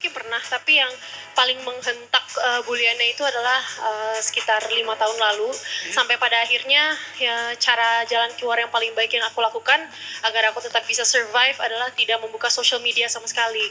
Mungkin 0.00 0.16
pernah, 0.16 0.40
tapi 0.40 0.80
yang 0.80 0.88
paling 1.36 1.60
menghentak 1.60 2.24
uh, 2.40 2.64
buliannya 2.64 3.12
itu 3.12 3.20
adalah 3.20 3.60
uh, 3.84 4.16
sekitar 4.16 4.64
lima 4.72 4.96
tahun 4.96 5.12
lalu. 5.12 5.52
Hmm. 5.52 5.92
Sampai 5.92 6.16
pada 6.16 6.40
akhirnya 6.40 6.96
ya 7.20 7.52
cara 7.60 8.00
jalan 8.08 8.32
keluar 8.40 8.56
yang 8.64 8.72
paling 8.72 8.96
baik 8.96 9.12
yang 9.12 9.28
aku 9.28 9.44
lakukan 9.44 9.76
agar 10.24 10.42
aku 10.48 10.64
tetap 10.64 10.88
bisa 10.88 11.04
survive 11.04 11.52
adalah 11.60 11.92
tidak 11.92 12.16
membuka 12.16 12.48
social 12.48 12.80
media 12.80 13.12
sama 13.12 13.28
sekali. 13.28 13.68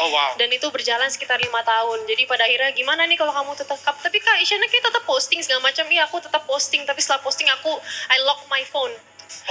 Oh 0.00 0.08
wow. 0.16 0.32
Dan 0.40 0.48
itu 0.48 0.64
berjalan 0.72 1.12
sekitar 1.12 1.36
lima 1.44 1.60
tahun. 1.60 2.08
Jadi 2.08 2.24
pada 2.24 2.48
akhirnya 2.48 2.72
gimana 2.72 3.04
nih 3.04 3.20
kalau 3.20 3.36
kamu 3.36 3.52
tetap 3.60 3.76
tapi 3.84 4.16
kak 4.16 4.40
Isyana 4.40 4.72
kayak 4.72 4.80
tetap 4.80 5.04
posting 5.04 5.44
segala 5.44 5.60
macam. 5.60 5.84
Iya 5.92 6.08
aku 6.08 6.24
tetap 6.24 6.48
posting, 6.48 6.88
tapi 6.88 7.04
setelah 7.04 7.20
posting 7.20 7.52
aku 7.52 7.76
I 8.08 8.16
lock 8.24 8.48
my 8.48 8.64
phone. 8.64 8.96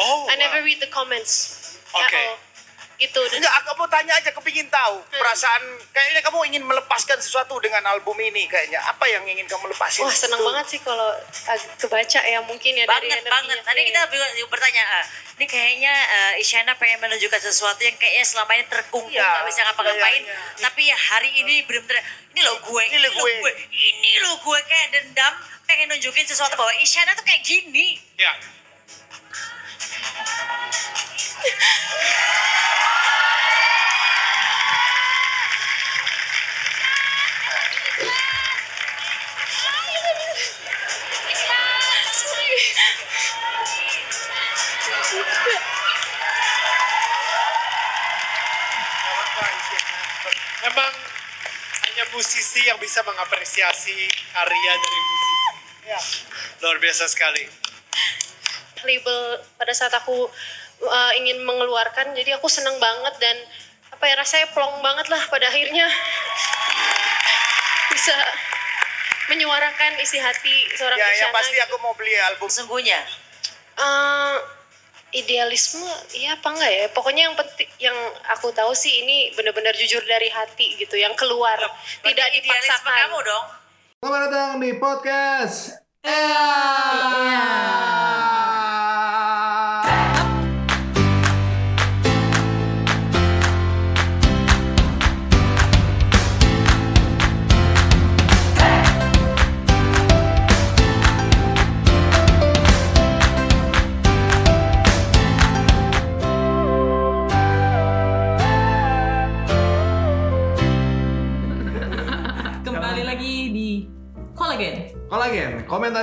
Oh. 0.01 0.25
I 0.25 0.41
never 0.41 0.57
wow. 0.57 0.65
read 0.65 0.81
the 0.81 0.89
comments. 0.89 1.61
Oke. 1.93 2.17
Oh. 2.17 2.54
Gitu. 2.95 3.19
Enggak, 3.29 3.51
aku 3.59 3.75
mau 3.75 3.85
tanya 3.85 4.13
aja, 4.13 4.29
kepingin 4.31 4.65
tahu 4.67 4.99
perasaan 5.11 5.59
kayaknya 5.89 6.19
kamu 6.21 6.37
ingin 6.47 6.61
melepaskan 6.61 7.17
sesuatu 7.17 7.57
dengan 7.57 7.81
album 7.85 8.13
ini 8.17 8.45
kayaknya. 8.45 8.77
Apa 8.81 9.05
yang 9.05 9.21
ingin 9.25 9.43
kamu 9.43 9.67
lepasin? 9.67 10.01
Wah 10.01 10.11
seneng 10.11 10.39
banget 10.39 10.65
sih 10.65 10.79
kalau 10.79 11.11
ag- 11.45 11.69
kebaca 11.77 12.19
ya 12.21 12.39
mungkin 12.41 12.71
ya 12.73 12.83
dari 12.83 13.05
banget 13.05 13.19
energinya. 13.19 13.33
banget 13.33 13.57
tadi 13.61 13.77
Iya. 13.77 13.85
kita 13.85 13.99
juga 14.09 14.25
juga 14.33 14.47
bertanya 14.49 14.81
ah, 14.89 15.03
ini 15.33 15.45
kayaknya 15.45 15.91
eh, 15.91 16.31
Isyana 16.39 16.71
pengen 16.73 16.97
menunjukkan 16.99 17.39
sesuatu 17.41 17.79
yang 17.79 17.93
kayaknya 17.95 18.23
selama 18.25 18.51
ini 18.53 18.63
terkungkung 18.65 19.11
Iya, 19.11 19.21
nggak 19.25 19.43
bisa 19.45 19.59
ngapa-ngapain 19.65 20.21
kayaknya. 20.23 20.57
tapi 20.57 20.81
ya 20.85 20.95
hari 20.97 21.29
ini 21.35 21.53
benar-benar 21.61 22.01
ini 22.31 22.39
lo 22.41 22.53
gue 22.61 22.81
Ini 22.85 22.97
lo 22.97 23.09
gue. 23.13 23.29
ini 23.69 24.11
lo 24.19 24.31
gue 24.37 24.57
kayak 24.61 24.87
dendam 24.93 25.33
pengen 25.65 25.89
nunjukin 25.89 26.23
sesuatu 26.23 26.53
bahwa 26.53 26.69
Isyana 26.77 27.11
tuh 27.11 27.23
kayak 27.23 27.41
gini 27.41 27.97
Ya. 28.15 28.31
musisi 52.55 52.71
yang 52.71 52.79
bisa 52.79 53.03
mengapresiasi 53.03 53.99
karya 54.31 54.73
dari 54.79 54.99
musisi. 55.03 55.35
Ya. 55.91 55.99
Luar 56.63 56.79
biasa 56.79 57.03
sekali. 57.11 57.43
label 58.85 59.17
pada 59.59 59.73
saat 59.73 59.91
aku 59.91 60.29
uh, 60.79 61.11
ingin 61.17 61.41
mengeluarkan 61.43 62.13
jadi 62.15 62.37
aku 62.39 62.45
seneng 62.47 62.77
banget 62.77 63.17
dan 63.17 63.33
apa 63.89 64.05
ya 64.05 64.13
rasanya 64.15 64.47
plong 64.53 64.77
banget 64.79 65.09
lah 65.09 65.19
pada 65.25 65.49
akhirnya 65.49 65.89
bisa 67.89 68.13
menyuarakan 69.25 69.97
isi 69.97 70.21
hati 70.21 70.69
seorang 70.77 71.01
Ya, 71.01 71.07
ya 71.09 71.13
Isyana 71.17 71.33
pasti 71.33 71.57
gitu. 71.57 71.65
aku 71.65 71.75
mau 71.81 71.91
beli 71.97 72.13
album. 72.29 72.45
sesungguhnya 72.47 73.01
Eh, 73.75 74.35
idealisme 75.15 75.87
iya 76.11 76.35
apa 76.35 76.51
enggak 76.51 76.71
ya? 76.71 76.85
Pokoknya 76.91 77.31
yang 77.31 77.35
penting 77.39 77.69
yang 77.79 77.95
aku 78.35 78.51
tahu 78.51 78.75
sih 78.75 79.07
ini 79.07 79.31
benar-benar 79.31 79.71
jujur 79.73 80.03
dari 80.03 80.27
hati 80.27 80.75
gitu 80.75 80.99
yang 80.99 81.15
keluar. 81.15 81.55
Tidak 82.03 82.03
Berarti 82.03 82.37
idealisme 82.43 82.75
dipaksakan. 82.75 82.99
kamu 83.07 83.19
dong. 83.23 83.45
Selamat 84.03 84.21
datang 84.29 84.51
di 84.59 84.71
podcast 84.77 85.81
Kembali 86.05 87.33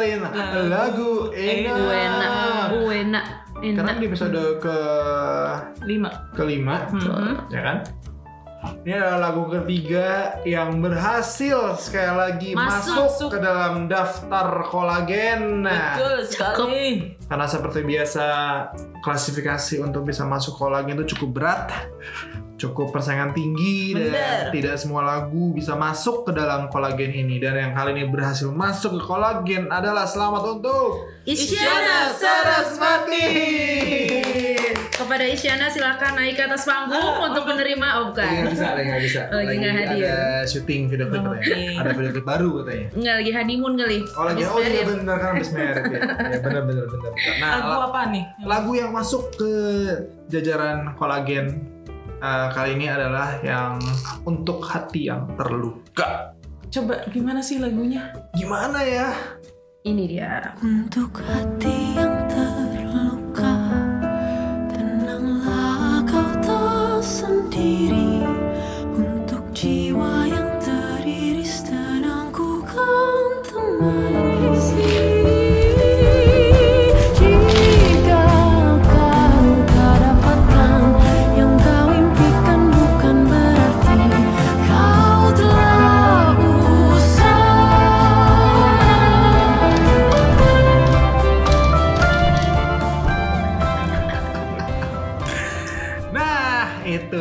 komentarin 0.03 0.67
lagu 0.67 1.11
enak. 1.31 1.75
Buena, 1.79 2.29
buena, 2.69 3.21
Sekarang 3.55 3.87
enak. 3.87 3.97
di 3.97 4.07
episode 4.07 4.41
ke 4.59 4.77
Lima. 5.83 6.11
kelima, 6.35 6.77
Mhm. 6.91 7.35
ya 7.49 7.63
kan? 7.63 7.79
Ini 8.63 8.95
adalah 8.95 9.19
lagu 9.27 9.51
ketiga 9.51 10.07
yang 10.47 10.79
berhasil 10.79 11.75
sekali 11.77 12.15
lagi 12.15 12.51
masuk, 12.55 13.11
Masuk. 13.11 13.31
ke 13.35 13.39
dalam 13.43 13.91
daftar 13.91 14.63
kolagen. 14.65 15.67
Betul 15.67 16.17
sekali. 16.23 17.19
karena 17.27 17.47
seperti 17.49 17.83
biasa 17.83 18.25
klasifikasi 19.03 19.83
untuk 19.83 20.07
bisa 20.07 20.23
masuk 20.23 20.55
kolagen 20.55 20.95
itu 20.95 21.19
cukup 21.19 21.43
berat, 21.43 21.75
cukup 22.63 22.91
persaingan 22.91 23.33
tinggi 23.33 23.91
dan 23.91 24.07
Bener. 24.09 24.43
tidak 24.51 24.77
semua 24.77 25.03
lagu 25.03 25.51
bisa 25.51 25.75
masuk 25.75 26.23
ke 26.23 26.33
dalam 26.33 26.67
kolagen 26.69 27.11
ini. 27.11 27.37
Dan 27.37 27.55
yang 27.55 27.73
kali 27.73 27.91
ini 27.93 28.07
berhasil 28.07 28.47
masuk 28.49 28.95
ke 28.95 29.03
kolagen 29.03 29.67
adalah 29.69 30.05
selamat 30.05 30.43
untuk 30.53 31.11
Isyana 31.25 32.15
Sarasvati. 32.15 33.27
Kepada 34.93 35.25
Isyana 35.25 35.67
silakan 35.67 36.15
naik 36.15 36.37
ke 36.37 36.45
atas 36.45 36.63
panggung 36.63 37.03
untuk 37.21 37.43
menerima 37.43 37.89
oh 37.99 38.13
Lagi 38.13 38.23
nggak 38.23 38.39
bukan. 38.39 38.53
bisa, 38.55 38.67
lagi 38.71 38.87
nggak 38.87 39.03
bisa. 39.03 39.21
Lagi 39.29 39.55
nggak 39.57 39.75
hadir. 39.75 40.05
Ada 40.05 40.17
syuting 40.47 40.83
video 40.87 41.07
klip 41.09 41.21
katanya. 41.21 41.43
Oke. 41.43 41.63
Ada 41.75 41.91
video 41.93 42.11
klip 42.13 42.27
baru 42.29 42.49
katanya. 42.63 42.87
Enggak 42.95 43.15
lagi 43.19 43.31
honeymoon 43.33 43.75
kali. 43.75 43.99
Oh 44.15 44.25
lagi, 44.25 44.43
oh 44.45 44.59
iya 44.61 44.83
bener 44.85 45.17
kan 45.17 45.29
habis 45.35 45.51
married 45.51 45.85
ya. 45.85 46.01
Ya 46.07 46.39
bener 46.39 46.63
bener 46.63 46.85
bener. 46.87 47.11
bener. 47.11 47.35
Nah, 47.41 47.51
Lagu 47.53 47.67
la- 47.69 47.83
apa 47.89 48.01
nih? 48.09 48.25
lagu 48.43 48.71
yang 48.73 48.91
masuk 48.93 49.23
ke 49.35 49.53
jajaran 50.29 50.95
kolagen 50.95 51.47
eh, 52.23 52.47
kali 52.55 52.79
ini 52.79 52.87
adalah 52.87 53.43
yang 53.43 53.83
untuk 54.23 54.63
hati 54.63 55.11
yang 55.11 55.27
terluka. 55.35 56.33
Coba 56.73 57.05
gimana 57.11 57.43
sih 57.43 57.59
lagunya? 57.61 58.15
Gimana 58.33 58.81
ya? 58.87 59.13
Ini 59.83 60.05
dia. 60.07 60.55
Untuk 60.63 61.19
hati 61.27 61.99
yang 61.99 62.15
terluka 62.31 63.53
Tenanglah 64.71 66.07
kau 66.07 66.31
tak 66.41 67.03
sendiri 67.03 68.12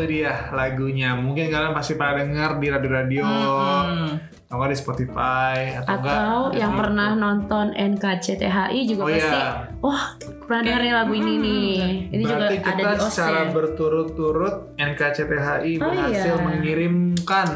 dia 0.03 0.49
lagunya. 0.49 1.13
Mungkin 1.13 1.47
kalian 1.47 1.71
pasti 1.71 1.93
pernah 1.93 2.19
dengar 2.19 2.51
di 2.55 2.67
radio-radio, 2.67 3.23
Hmm. 3.23 4.17
atau 4.43 4.53
enggak 4.53 4.69
di 4.69 4.77
Spotify, 4.77 5.55
atau, 5.75 5.95
enggak 5.95 6.17
Atau 6.17 6.41
di 6.47 6.57
yang 6.57 6.73
pernah 6.73 7.09
nonton 7.13 7.65
NKCTHI 7.71 8.79
juga 8.85 9.01
Oh 9.01 9.09
pasti 9.09 9.37
iya. 9.37 9.51
wah 9.77 10.03
pernah 10.41 10.61
dengar 10.61 10.81
nih 10.81 10.93
lagu 10.93 11.13
ini 11.13 11.33
nih. 11.37 11.75
Ini 12.09 12.21
juga 12.21 12.35
Berarti 12.41 12.57
ada 12.57 12.65
kita 12.67 12.91
di 12.91 12.99
secara 13.01 13.39
OSCE. 13.41 13.53
berturut-turut 13.53 14.55
NKCTHI 14.75 15.71
Oh, 15.73 15.83
berhasil 15.85 16.33
iya. 16.33 16.43
mengirimkan 16.43 17.47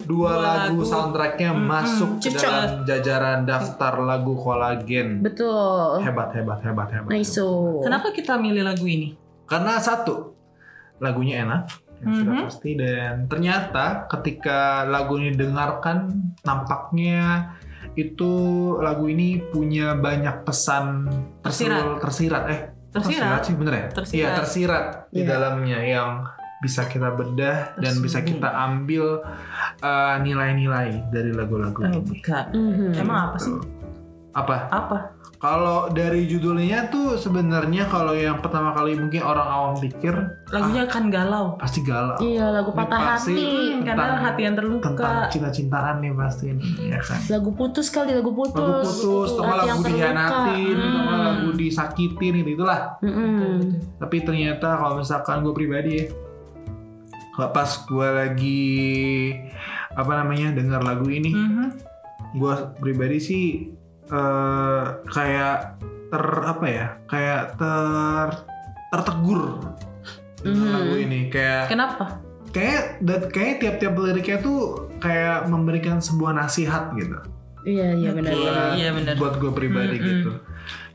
dua, 0.00 0.06
Dua 0.06 0.30
lagu, 0.38 0.78
lagu. 0.78 0.82
soundtracknya 0.84 1.50
Mm-mm, 1.50 1.66
masuk 1.66 2.10
ke 2.16 2.30
dalam 2.32 2.84
jajaran 2.84 3.42
daftar 3.42 3.98
lagu 4.00 4.32
kolagen. 4.34 5.18
Betul. 5.20 5.98
Hebat, 6.00 6.30
hebat, 6.32 6.62
hebat, 6.62 6.88
hebat. 6.88 7.10
Nice. 7.10 7.34
so. 7.34 7.82
Kenapa 7.82 8.10
kita 8.10 8.34
milih 8.36 8.62
lagu 8.62 8.86
ini? 8.86 9.18
Karena 9.44 9.78
satu, 9.78 10.30
lagunya 10.96 11.42
enak, 11.42 11.85
yang 12.04 12.12
sudah 12.14 12.34
Mhm. 12.34 12.44
pasti 12.44 12.70
dan 12.74 13.14
ternyata 13.24 13.84
ketika 14.06 14.58
lagu 14.84 15.16
ini 15.16 15.32
didengarkan 15.32 16.12
nampaknya 16.42 17.56
itu 17.94 18.32
lagu 18.76 19.06
ini 19.06 19.40
punya 19.42 19.94
banyak 19.94 20.44
pesan 20.44 21.08
tersul- 21.40 21.96
tersirat 21.98 22.44
eh 22.46 22.60
Tersirat. 22.86 23.40
sih 23.42 23.54
bener 23.54 23.74
ya 23.74 23.86
Tersirat. 23.92 24.16
iya 24.16 24.28
tersirat 24.34 24.84
di 25.10 25.20
Iya. 25.20 25.28
dalamnya 25.30 25.78
yang 25.80 26.10
bisa 26.56 26.84
kita 26.84 27.12
bedah 27.12 27.76
dan 27.76 28.00
bisa 28.00 28.20
kita 28.20 28.48
ambil 28.48 29.20
uh, 29.78 30.16
nilai-nilai 30.18 31.04
dari 31.10 31.28
lagu-lagu 31.30 31.84
ini. 31.84 32.00
Mhm. 32.24 32.96
Emang 32.96 33.30
apa 33.30 33.36
sih? 33.36 33.52
apa 34.32 34.68
Apa? 34.68 34.96
Kalau 35.46 35.86
dari 35.88 36.26
judulnya 36.26 36.90
tuh 36.90 37.14
sebenarnya 37.14 37.86
kalau 37.86 38.10
yang 38.10 38.42
pertama 38.42 38.74
kali 38.74 38.98
mungkin 38.98 39.22
orang 39.22 39.46
awam 39.46 39.74
pikir 39.78 40.10
Lagunya 40.48 40.82
kan 40.84 41.06
galau. 41.06 41.54
pasti 41.54 41.80
galau. 41.80 42.18
Iya, 42.18 42.50
lagu 42.50 42.70
Ini 42.70 42.78
patah 42.82 42.98
pasti 43.06 43.30
hati. 43.30 43.46
Karena 43.80 43.94
tentang- 44.02 44.22
hati 44.24 44.40
yang 44.42 44.54
terluka. 44.54 44.86
Tentang 44.90 45.16
cinta-cintaan 45.30 45.94
nih 46.00 46.12
pasti 46.12 46.44
ini, 46.48 46.66
ya 46.84 46.98
kan. 46.98 47.18
Lagu 47.30 47.50
putus 47.52 47.86
kali, 47.88 48.10
lagu 48.10 48.34
putus. 48.34 48.58
Lagu 48.58 48.90
putus, 48.90 49.28
atau 49.30 49.44
lagu 49.46 49.70
atau 49.70 49.86
nggak 49.86 50.12
Hmm. 50.18 51.22
lagu 51.22 51.48
disakitin 51.54 52.32
gitu 52.36 52.50
itulah. 52.56 52.98
Mm-mm. 52.98 53.78
Tapi 53.96 54.16
ternyata 54.20 54.68
kalau 54.74 54.98
misalkan 54.98 55.40
gue 55.40 55.54
pribadi 55.54 55.90
ya, 55.96 56.06
kalau 57.32 57.50
pas 57.52 57.70
gue 57.70 58.08
lagi 58.10 58.66
apa 59.92 60.12
namanya 60.16 60.52
dengar 60.52 60.82
lagu 60.82 61.06
ini, 61.06 61.30
Mhm. 61.30 61.66
gue 62.34 62.52
pribadi 62.76 63.16
sih 63.16 63.44
eh, 64.06 64.82
kayak 65.06 65.56
ter 66.06 66.24
apa 66.40 66.64
ya, 66.64 66.86
kayak 67.06 67.42
ter 67.56 68.28
tertegur 68.88 69.58
dengan 70.38 70.62
Mhm. 70.62 70.72
lagu 70.72 70.94
ini, 70.96 71.20
kayak 71.26 71.66
Kenapa? 71.66 72.04
kayak 72.48 73.02
dan 73.02 73.26
kayak 73.28 73.54
tiap-tiap 73.58 73.92
liriknya 73.94 74.38
tuh 74.38 74.58
kayak 74.96 75.44
memberikan 75.46 75.98
sebuah 75.98 76.32
nasihat 76.32 76.94
gitu 76.94 77.18
Iya, 77.66 77.92
iya 77.92 78.10
benar. 78.14 78.30
buat, 78.32 78.70
Iya, 78.72 78.88
benar. 78.94 79.14
buat 79.16 79.34
gue 79.36 79.50
pribadi 79.50 79.98
Mm-mm. 79.98 80.06
gitu. 80.08 80.32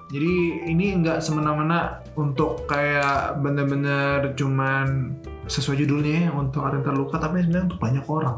Jadi 0.09 0.33
ini 0.67 0.95
nggak 0.97 1.19
semena-mena 1.19 1.99
untuk 2.15 2.63
kayak 2.65 3.39
bener-bener 3.39 4.31
cuman 4.33 5.15
sesuai 5.45 5.77
judulnya 5.77 6.27
ya, 6.27 6.31
untuk 6.31 6.63
orang 6.63 6.79
terluka, 6.81 7.15
tapi 7.15 7.43
sebenarnya 7.43 7.67
untuk 7.67 7.79
banyak 7.79 8.05
orang, 8.07 8.37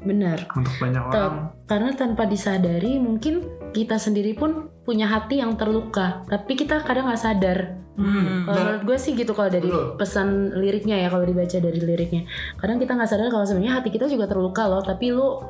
Benar. 0.00 0.38
untuk 0.50 0.74
banyak 0.74 1.02
Tep- 1.02 1.12
orang. 1.14 1.34
Karena 1.64 1.90
tanpa 1.92 2.22
disadari 2.24 2.96
mungkin 2.98 3.44
kita 3.74 3.98
sendiri 3.98 4.38
pun 4.38 4.70
punya 4.86 5.10
hati 5.10 5.42
yang 5.42 5.58
terluka, 5.58 6.22
tapi 6.30 6.54
kita 6.54 6.80
kadang 6.86 7.10
nggak 7.10 7.18
sadar. 7.20 7.58
Hmm. 7.94 8.42
Kalau 8.46 8.58
menurut 8.58 8.82
gue 8.90 8.98
sih 8.98 9.14
gitu 9.14 9.34
kalau 9.38 9.50
dari 9.50 9.70
Betul. 9.70 9.94
pesan 9.98 10.28
liriknya 10.58 10.98
ya 10.98 11.08
kalau 11.10 11.22
dibaca 11.26 11.58
dari 11.58 11.78
liriknya. 11.78 12.26
Kadang 12.58 12.78
kita 12.82 12.94
nggak 12.94 13.10
sadar 13.10 13.28
kalau 13.30 13.46
sebenarnya 13.46 13.78
hati 13.78 13.90
kita 13.90 14.06
juga 14.10 14.26
terluka 14.26 14.66
loh, 14.66 14.82
tapi 14.82 15.14
lu 15.14 15.42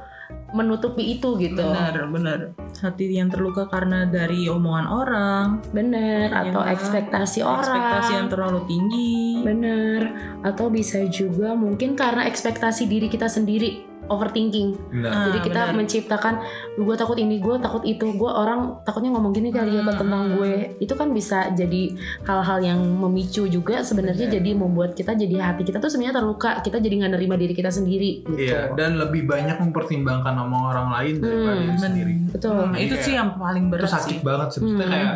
menutupi 0.54 1.18
itu 1.18 1.34
gitu. 1.36 1.60
Benar, 1.60 2.08
benar. 2.08 2.38
Hati 2.80 3.10
yang 3.10 3.28
terluka 3.28 3.66
karena 3.66 4.06
dari 4.06 4.46
omongan 4.46 4.86
orang, 4.86 5.44
Bener, 5.74 6.30
atau 6.30 6.62
Ya. 6.62 6.72
ekspektasi 6.78 7.42
orang. 7.42 7.64
ekspektasi 7.64 8.12
yang 8.22 8.28
terlalu 8.30 8.60
tinggi. 8.70 9.42
Bener, 9.42 10.00
atau 10.46 10.70
bisa 10.70 11.02
juga 11.10 11.52
mungkin 11.58 11.98
karena 11.98 12.24
ekspektasi 12.30 12.86
diri 12.86 13.10
kita 13.10 13.26
sendiri 13.26 13.93
overthinking. 14.06 14.76
Ah, 15.02 15.26
Jadi 15.26 15.38
kita 15.42 15.60
benar. 15.64 15.76
menciptakan, 15.76 16.34
gue 16.74 16.94
takut 16.94 17.16
ini, 17.16 17.38
gue 17.38 17.56
takut 17.56 17.80
itu, 17.82 18.04
gue 18.10 18.26
orang 18.26 18.80
takutnya 18.82 19.10
ngomong 19.10 19.30
gini 19.30 19.48
kali 19.48 19.72
ya 19.72 19.82
Hmm, 19.82 19.94
tentang 19.94 20.22
hmm. 20.22 20.34
gue. 20.34 20.52
Itu 20.78 20.92
kan 20.92 21.10
bisa 21.10 21.50
jadi 21.50 21.96
hal-hal 22.22 22.58
yang 22.60 22.80
memicu 22.80 23.46
juga 23.46 23.80
sebenarnya 23.80 24.28
jadi 24.30 24.50
membuat 24.52 24.92
kita 24.92 25.12
jadi 25.12 25.40
hati 25.42 25.62
kita 25.62 25.78
tuh 25.78 25.88
sebenarnya 25.88 26.18
terluka. 26.18 26.60
Kita 26.60 26.76
jadi 26.78 26.94
nggak 27.00 27.12
nerima 27.12 27.34
diri 27.34 27.52
kita 27.52 27.68
sendiri. 27.68 28.24
Gitu. 28.24 28.38
Iya, 28.44 28.72
dan 28.72 28.96
lebih 28.96 29.24
banyak 29.24 29.56
mempertimbangkan 29.58 30.34
omong 30.38 30.64
orang 30.66 30.88
lain 30.90 31.14
daripada 31.18 31.50
Hmm, 31.50 31.62
diri 31.64 31.78
sendiri. 31.78 32.14
Betul. 32.30 32.60
Nah, 32.66 32.78
itu 32.78 32.94
sih 32.98 33.12
yang 33.12 33.34
paling 33.34 33.64
Itu 33.66 33.72
berat 33.72 33.90
sakit 33.90 34.16
sih. 34.16 34.20
banget 34.20 34.48
sih. 34.50 34.58
Maksudnya 34.60 34.84
Hmm. 34.84 34.92
kayak 34.92 35.14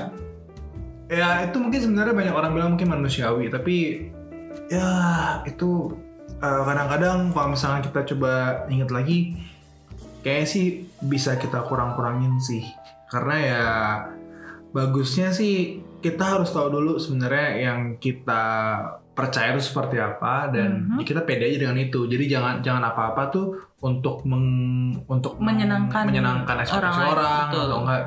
ya 1.08 1.28
itu 1.42 1.56
mungkin 1.56 1.80
sebenarnya 1.80 2.14
banyak 2.14 2.34
orang 2.34 2.50
bilang 2.52 2.70
mungkin 2.72 2.88
manusiawi, 2.90 3.48
tapi 3.48 3.76
ya 4.68 4.88
itu 5.44 5.92
eh, 6.38 6.62
kadang-kadang 6.64 7.30
kalau 7.30 7.48
misalnya 7.50 7.80
kita 7.82 8.00
coba 8.06 8.32
ingat 8.66 8.90
lagi, 8.90 9.34
kayaknya 10.22 10.46
sih 10.46 10.66
bisa 11.00 11.34
kita 11.34 11.64
kurang-kurangin 11.64 12.38
sih. 12.38 12.62
Karena 13.08 13.34
ya 13.36 13.64
bagusnya 14.70 15.32
sih 15.32 15.80
kita 15.98 16.38
harus 16.38 16.52
tahu 16.52 16.70
dulu 16.70 16.92
sebenarnya 16.96 17.48
yang 17.58 17.80
kita 17.96 18.44
percaya 19.10 19.50
itu 19.50 19.66
seperti 19.66 19.98
apa 19.98 20.46
dan 20.46 20.94
Mhm. 20.94 21.02
kita 21.02 21.26
pede 21.26 21.50
aja 21.50 21.58
dengan 21.66 21.74
itu. 21.76 22.06
Jadi 22.06 22.30
jangan 22.30 22.62
jangan 22.62 22.86
apa-apa 22.86 23.22
tuh 23.34 23.46
untuk 23.82 24.22
meng, 24.22 24.46
untuk 25.10 25.42
meng- 25.42 25.58
Menyenangkan 25.58 26.06
menyenangkan 26.06 26.62
ekspektasi 26.62 26.78
orang 26.78 26.94
lain, 26.94 27.10
orang, 27.18 27.46
betul. 27.50 27.62
atau 27.66 27.78
enggak 27.82 28.02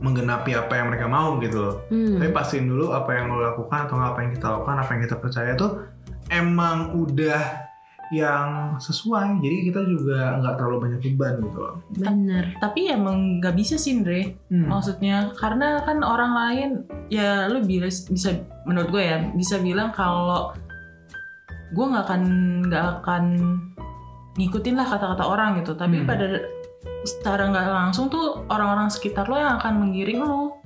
menggenapi 0.00 0.50
apa 0.56 0.72
yang 0.76 0.86
mereka 0.92 1.06
mau 1.06 1.36
gitu 1.40 1.56
loh. 1.56 1.76
Hmm. 1.88 2.20
Tapi 2.20 2.30
pastiin 2.32 2.66
dulu 2.68 2.92
apa 2.92 3.10
yang 3.16 3.32
lo 3.32 3.40
lakukan 3.40 3.88
atau 3.88 3.94
nggak 3.96 4.10
apa 4.12 4.20
yang 4.20 4.32
kita 4.36 4.46
lakukan, 4.50 4.76
apa 4.76 4.90
yang 4.92 5.02
kita 5.08 5.16
percaya 5.16 5.52
tuh 5.56 5.70
emang 6.30 6.94
udah 6.94 7.68
yang 8.10 8.74
sesuai. 8.82 9.38
Jadi 9.38 9.70
kita 9.70 9.86
juga 9.86 10.34
nggak 10.42 10.54
terlalu 10.58 10.76
banyak 10.82 11.00
beban 11.14 11.34
gitu 11.46 11.58
loh. 11.62 11.74
Bener. 11.94 12.58
Tapi 12.58 12.90
emang 12.90 13.38
nggak 13.38 13.54
bisa 13.54 13.78
sih, 13.78 13.94
Andre. 13.94 14.34
Hmm. 14.50 14.66
Maksudnya 14.66 15.30
karena 15.38 15.78
kan 15.86 16.02
orang 16.02 16.32
lain 16.34 16.70
ya 17.06 17.46
lu 17.46 17.62
bisa 17.62 18.10
bisa 18.10 18.30
menurut 18.66 18.90
gue 18.90 19.02
ya 19.02 19.30
bisa 19.30 19.62
bilang 19.62 19.94
kalau 19.94 20.50
gue 21.70 21.86
nggak 21.86 22.04
akan 22.10 22.22
nggak 22.66 22.86
akan 22.98 23.24
ngikutin 24.34 24.74
lah 24.74 24.86
kata-kata 24.90 25.22
orang 25.22 25.62
gitu. 25.62 25.78
Tapi 25.78 26.02
Hmm. 26.02 26.06
pada 26.10 26.26
secara 27.06 27.46
nggak 27.46 27.66
langsung 27.70 28.10
tuh 28.10 28.42
orang-orang 28.50 28.90
sekitar 28.90 29.30
lo 29.30 29.38
yang 29.38 29.62
akan 29.62 29.86
menggiring 29.86 30.18
lo 30.18 30.58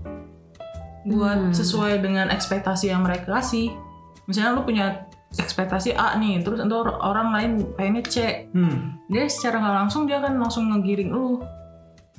buat 1.05 1.53
Hmm. 1.53 1.53
sesuai 1.53 2.01
dengan 2.01 2.33
ekspektasi 2.33 2.89
yang 2.89 3.05
mereka 3.05 3.37
kasih. 3.37 3.77
Misalnya 4.25 4.57
lu 4.57 4.65
punya 4.65 5.05
ekspektasi 5.39 5.95
A 5.95 6.15
nih, 6.17 6.43
terus 6.43 6.63
entar 6.63 6.87
orang 7.01 7.35
lain 7.35 7.51
pengennya 7.75 8.03
C 8.07 8.17
Hmm. 8.55 8.99
dia 9.11 9.27
secara 9.27 9.59
nggak 9.61 9.77
langsung 9.85 10.07
dia 10.07 10.23
akan 10.23 10.39
langsung 10.41 10.71
ngegiring 10.71 11.11
lu 11.11 11.43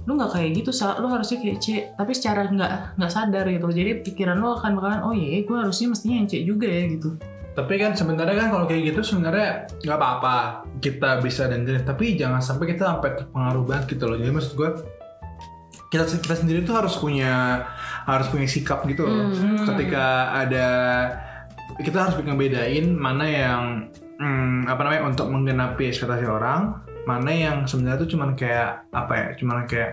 lu 0.05 0.11
nggak 0.13 0.37
kayak 0.37 0.61
gitu 0.61 0.69
sa 0.69 1.01
lu 1.01 1.09
harusnya 1.09 1.41
kayak 1.41 1.57
C 1.57 1.65
tapi 1.97 2.13
secara 2.13 2.45
nggak 2.45 2.93
nggak 2.93 3.09
sadar 3.11 3.49
gitu 3.49 3.65
jadi 3.73 4.05
pikiran 4.05 4.37
lu 4.37 4.53
akan 4.53 4.77
bakalan 4.77 5.01
oh 5.01 5.13
iya 5.17 5.41
gue 5.41 5.57
harusnya 5.57 5.89
mestinya 5.89 6.21
yang 6.21 6.27
C 6.29 6.45
juga 6.45 6.69
ya 6.69 6.85
gitu 6.93 7.17
Tapi 7.55 7.79
kan 7.79 7.95
sebenarnya 7.95 8.35
kan 8.35 8.47
kalau 8.51 8.65
kayak 8.67 8.91
gitu 8.91 9.15
sebenarnya 9.15 9.63
nggak 9.79 9.95
apa-apa 9.95 10.67
kita 10.83 11.23
bisa 11.23 11.47
dengerin. 11.47 11.87
Tapi 11.87 12.19
jangan 12.19 12.43
sampai 12.43 12.75
kita 12.75 12.83
sampai 12.83 13.15
terpengaruh 13.15 13.63
banget 13.63 13.95
gitu 13.95 14.11
loh. 14.11 14.19
Jadi 14.19 14.27
maksud 14.27 14.53
gue 14.59 14.69
kita 15.87 16.03
kita 16.19 16.35
sendiri 16.35 16.67
tuh 16.67 16.75
harus 16.75 16.99
punya 16.99 17.63
harus 18.03 18.27
punya 18.27 18.43
sikap 18.43 18.83
gitu 18.91 19.07
loh. 19.07 19.31
Hmm. 19.31 19.63
Ketika 19.71 20.35
ada 20.35 20.67
kita 21.81 21.97
harus 22.07 22.15
ngebedain 22.19 22.95
mana 22.95 23.25
yang 23.25 23.63
hmm, 24.19 24.69
apa 24.69 24.81
namanya 24.85 25.03
untuk 25.11 25.27
menggenapi 25.27 25.91
ekspektasi 25.91 26.25
orang, 26.27 26.79
mana 27.03 27.31
yang 27.31 27.57
sebenarnya 27.67 27.99
tuh 28.07 28.09
cuman 28.15 28.29
kayak 28.39 28.87
apa 28.95 29.13
ya, 29.13 29.27
cuman 29.35 29.67
kayak 29.67 29.91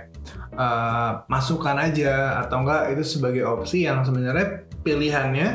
eh, 0.54 1.10
masukan 1.26 1.76
aja 1.78 2.42
atau 2.46 2.62
enggak 2.62 2.82
itu 2.94 3.02
sebagai 3.02 3.42
opsi 3.46 3.86
yang 3.86 4.06
sebenarnya 4.06 4.66
pilihannya 4.86 5.48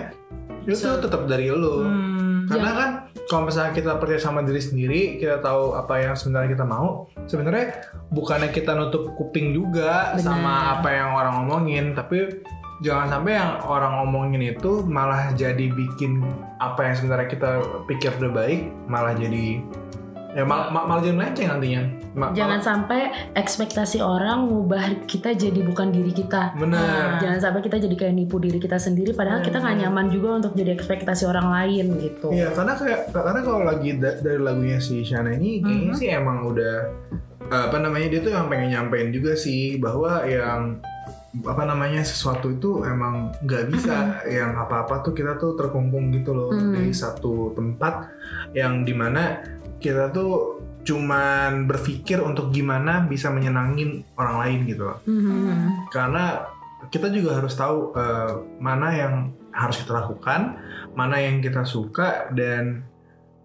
itu 0.68 0.76
Bisa. 0.76 1.00
tetap 1.00 1.26
dari 1.32 1.48
lo. 1.48 1.88
hmm. 1.88 2.52
Karena 2.52 2.72
kan 2.76 2.90
kalau 3.28 3.52
misalnya 3.52 3.76
kita 3.76 4.00
percaya 4.00 4.20
sama 4.24 4.40
diri 4.44 4.60
sendiri, 4.64 5.02
kita 5.20 5.44
tahu 5.44 5.76
apa 5.76 6.00
yang 6.00 6.16
sebenarnya 6.16 6.56
kita 6.56 6.66
mau, 6.68 7.12
sebenarnya 7.28 7.92
bukannya 8.08 8.56
kita 8.56 8.72
nutup 8.72 9.12
kuping 9.20 9.52
juga 9.52 10.16
Benar. 10.16 10.24
sama 10.24 10.80
apa 10.80 10.90
yang 10.96 11.12
orang 11.12 11.36
omongin, 11.44 11.92
tapi 11.92 12.40
jangan 12.80 13.08
sampai 13.10 13.34
yang 13.34 13.52
orang 13.62 13.94
omongin 14.02 14.42
itu 14.48 14.84
malah 14.84 15.34
jadi 15.34 15.70
bikin 15.70 16.22
apa 16.58 16.84
yang 16.84 16.96
sebenarnya 16.96 17.28
kita 17.28 17.50
pikir 17.86 18.14
udah 18.16 18.32
baik, 18.32 18.60
malah 18.86 19.12
jadi 19.12 19.62
ya 20.34 20.44
mal- 20.44 20.70
mal- 20.70 20.86
malah 20.86 21.02
jadi 21.02 21.16
melenceng 21.16 21.50
nantinya. 21.50 21.84
Ma- 22.14 22.34
Jangan 22.34 22.60
sampai 22.60 23.02
ekspektasi 23.34 24.02
orang 24.02 24.50
ngubah 24.50 25.06
kita 25.06 25.34
jadi 25.34 25.62
bukan 25.62 25.90
diri 25.90 26.10
kita. 26.10 26.54
Bener. 26.54 27.18
Jangan 27.18 27.40
sampai 27.40 27.62
kita 27.62 27.78
jadi 27.78 27.94
kayak 27.96 28.14
nipu 28.14 28.38
diri 28.38 28.58
kita 28.58 28.78
sendiri 28.78 29.14
padahal 29.14 29.42
kita 29.42 29.58
nggak 29.58 29.78
nyaman 29.82 30.10
juga 30.10 30.38
untuk 30.38 30.54
jadi 30.54 30.74
ekspektasi 30.74 31.26
orang 31.26 31.46
lain 31.48 31.86
gitu. 31.98 32.30
Iya, 32.30 32.54
karena 32.54 32.74
kayak 32.74 33.00
karena 33.12 33.40
kalau 33.40 33.62
lagi 33.64 33.90
da- 33.96 34.18
dari 34.18 34.38
lagunya 34.38 34.78
si 34.78 35.02
Shana 35.02 35.30
ini 35.32 35.62
kayaknya 35.62 35.94
Mhm. 35.94 35.98
sih 35.98 36.08
emang 36.10 36.38
udah 36.44 36.76
eh, 37.48 37.64
apa 37.64 37.78
namanya 37.80 38.12
dia 38.12 38.20
tuh 38.20 38.34
yang 38.34 38.46
pengen 38.46 38.76
nyampein 38.76 39.10
juga 39.10 39.32
sih 39.32 39.80
bahwa 39.80 40.20
yang 40.22 40.84
apa 41.44 41.64
namanya 41.68 42.02
sesuatu 42.02 42.50
itu 42.54 42.84
emang 42.88 43.36
nggak 43.44 43.64
bisa. 43.72 44.24
Yang 44.28 44.52
apa-apa 44.68 45.04
tuh 45.06 45.14
kita 45.14 45.36
tuh 45.36 45.54
terkungkung 45.60 46.10
gitu 46.16 46.34
loh. 46.34 46.50
Hmm. 46.52 46.74
dari 46.74 46.94
satu 46.94 47.54
tempat 47.54 48.10
yang 48.56 48.88
di 48.88 48.94
mana 48.96 49.44
kita 49.78 50.10
tuh 50.10 50.64
cuman 50.88 51.68
berpikir 51.68 52.24
untuk 52.24 52.56
gimana 52.56 53.04
bisa 53.04 53.28
menyenangin 53.28 54.08
orang 54.16 54.36
lain 54.40 54.60
gitu 54.72 54.84
loh. 54.88 55.00
Mhm. 55.04 55.92
karena 55.92 56.48
kita 56.88 57.12
juga 57.12 57.44
harus 57.44 57.54
tahu 57.60 57.92
eh, 57.98 58.34
mana 58.64 58.88
yang 58.96 59.14
harus 59.52 59.82
kita 59.82 60.06
lakukan, 60.06 60.62
mana 60.94 61.18
yang 61.18 61.42
kita 61.42 61.66
suka 61.66 62.30
dan 62.32 62.86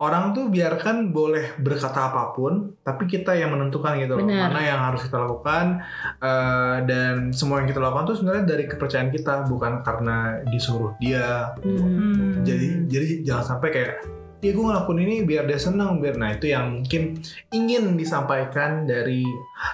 orang 0.03 0.35
tuh 0.35 0.51
biarkan 0.51 1.15
boleh 1.15 1.55
berkata 1.63 2.11
apa 2.11 2.35
pun, 2.35 2.75
tapi 2.83 3.07
kita 3.07 3.39
yang 3.39 3.55
menentukan 3.55 3.95
gitu 4.03 4.19
loh 4.19 4.27
mana 4.27 4.59
yang 4.59 4.83
harus 4.83 5.07
kita 5.07 5.23
lakukan 5.23 5.79
eh, 6.19 6.77
dan 6.91 7.31
semua 7.31 7.63
yang 7.63 7.71
kita 7.71 7.79
lakukan 7.79 8.11
tuh 8.11 8.17
sebenarnya 8.19 8.45
dari 8.51 8.65
kepercayaan 8.67 9.15
kita 9.15 9.47
bukan 9.47 9.87
karena 9.87 10.43
disuruh 10.51 10.99
dia. 10.99 11.55
Hmm. 11.63 12.43
Jadi 12.43 12.91
jadi 12.91 13.09
jangan 13.23 13.57
sampai 13.57 13.69
kayak 13.71 14.22
ya 14.43 14.51
gue 14.51 14.59
ngelakuin 14.61 15.01
ini 15.01 15.17
biar 15.23 15.47
dia 15.47 15.55
seneng 15.55 15.97
biar 15.97 16.19
nah 16.19 16.29
itu 16.29 16.51
yang 16.51 16.77
mungkin 16.77 17.15
ingin 17.49 17.95
disampaikan 17.95 18.83
dari 18.83 19.23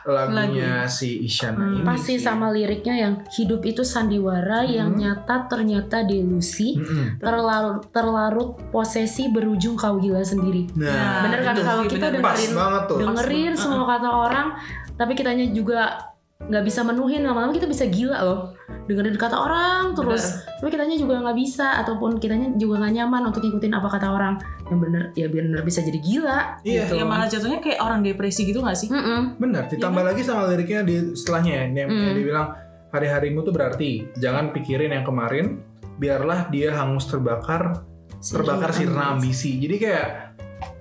lagunya 0.04 0.84
si 0.84 1.24
Isyana 1.24 1.56
Hmm, 1.58 1.74
ini 1.74 1.82
Pasti 1.82 2.14
sih. 2.14 2.22
sama 2.22 2.48
liriknya 2.48 2.94
yang 2.98 3.14
hidup 3.30 3.64
itu 3.64 3.80
sandiwara 3.80 4.62
yang 4.62 4.92
Hmm. 4.92 5.00
nyata 5.00 5.48
ternyata 5.48 6.02
delusi. 6.02 6.76
Mm-mm. 6.76 7.16
Terlarut, 7.18 7.88
terlarut 7.88 8.50
posesi 8.68 9.26
berujung 9.26 9.72
kau 9.74 9.96
gila 9.96 10.20
sendiri. 10.20 10.68
nah 10.74 11.24
bener 11.24 11.40
kan 11.42 11.56
kalau 11.56 11.84
kita 11.84 12.06
bener. 12.06 12.20
dengerin 12.20 12.52
banget 12.54 12.82
tuh 12.84 12.98
dengerin 13.00 13.52
Pas 13.52 13.58
semua 13.58 13.84
kata 13.88 14.08
orang 14.10 14.46
tapi 14.94 15.12
kitanya 15.14 15.48
juga 15.48 15.96
nggak 16.40 16.60
bisa 16.62 16.80
menuhin 16.82 17.22
lama-lama 17.22 17.50
kita 17.50 17.64
bisa 17.64 17.84
gila 17.84 18.20
loh 18.20 18.52
dengerin 18.84 19.16
kata 19.16 19.36
orang 19.36 19.92
terus 19.92 20.44
tapi 20.60 20.68
kitanya 20.68 20.96
juga 20.96 21.20
nggak 21.20 21.36
bisa 21.36 21.80
ataupun 21.80 22.16
kitanya 22.16 22.52
juga 22.56 22.80
nggak 22.80 22.94
nyaman 22.94 23.22
untuk 23.28 23.40
ngikutin 23.40 23.72
apa 23.72 23.88
kata 23.88 24.08
orang 24.08 24.34
yang 24.68 24.78
bener 24.80 25.02
ya 25.12 25.28
bener 25.28 25.60
bisa 25.60 25.80
jadi 25.80 25.96
gila 25.96 26.38
Iya. 26.60 26.84
gitu 26.84 26.94
Ya 26.96 27.04
malah 27.04 27.28
jatuhnya 27.28 27.60
kayak 27.60 27.80
orang 27.80 28.00
depresi 28.00 28.44
gitu 28.44 28.60
gak 28.60 28.76
sih? 28.76 28.88
Mm-mm. 28.88 29.40
Benar, 29.40 29.68
ditambah 29.68 30.02
lagi 30.04 30.20
sama 30.20 30.48
liriknya 30.48 30.84
di 30.84 31.16
setelahnya 31.16 31.52
ya, 31.52 31.60
yang, 31.64 31.72
yang 31.74 31.88
Hmm. 31.88 32.16
dibilang 32.16 32.48
hari-harimu 32.88 33.40
tuh 33.40 33.52
berarti 33.52 33.90
jangan 34.16 34.52
pikirin 34.52 34.92
yang 34.92 35.04
kemarin, 35.04 35.60
biarlah 35.96 36.48
dia 36.48 36.72
hangus 36.72 37.08
terbakar, 37.08 37.84
terbakar 38.20 38.72
sirna 38.72 39.12
ambisi. 39.12 39.56
Jadi 39.56 39.76
kayak 39.76 40.06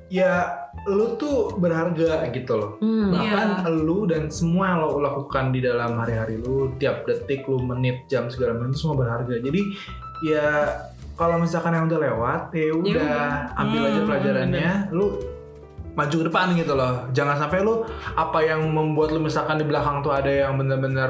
ya 0.08 0.32
lu 0.86 1.18
tuh 1.18 1.58
berharga 1.58 2.30
gitu 2.30 2.54
loh. 2.54 2.72
Hmm. 2.80 3.12
Bahkan 3.12 3.48
lu 3.82 4.06
dan 4.06 4.30
semua 4.30 4.76
yang 4.76 4.80
lo 4.86 5.02
lakukan 5.02 5.50
di 5.50 5.60
dalam 5.66 5.98
hari-hari 5.98 6.38
lu, 6.38 6.76
tiap 6.78 7.10
detik 7.10 7.50
lu, 7.50 7.60
menit, 7.60 8.06
jam 8.06 8.30
segala 8.30 8.56
macam 8.56 8.72
itu 8.72 8.80
semua 8.86 8.98
berharga. 9.02 9.36
Jadi 9.42 9.62
ya 10.28 10.48
kalau 11.18 11.42
misalkan 11.42 11.74
yang 11.74 11.90
udah 11.90 12.00
lewat, 12.00 12.42
ya 12.54 12.70
udah 12.78 12.94
udah. 12.94 13.32
ambil 13.58 13.82
aja 13.90 14.00
Hmm, 14.00 14.08
pelajarannya, 14.08 14.72
lu 14.94 15.08
maju 15.98 16.14
ke 16.14 16.26
depan 16.30 16.54
gitu 16.54 16.74
loh. 16.78 17.10
Jangan 17.10 17.36
sampai 17.42 17.66
lu 17.66 17.82
apa 18.14 18.40
yang 18.46 18.62
membuat 18.70 19.10
lu 19.18 19.20
misalkan 19.26 19.58
di 19.58 19.66
belakang 19.66 20.06
tuh 20.06 20.14
ada 20.14 20.30
yang 20.30 20.54
bener-bener 20.62 21.10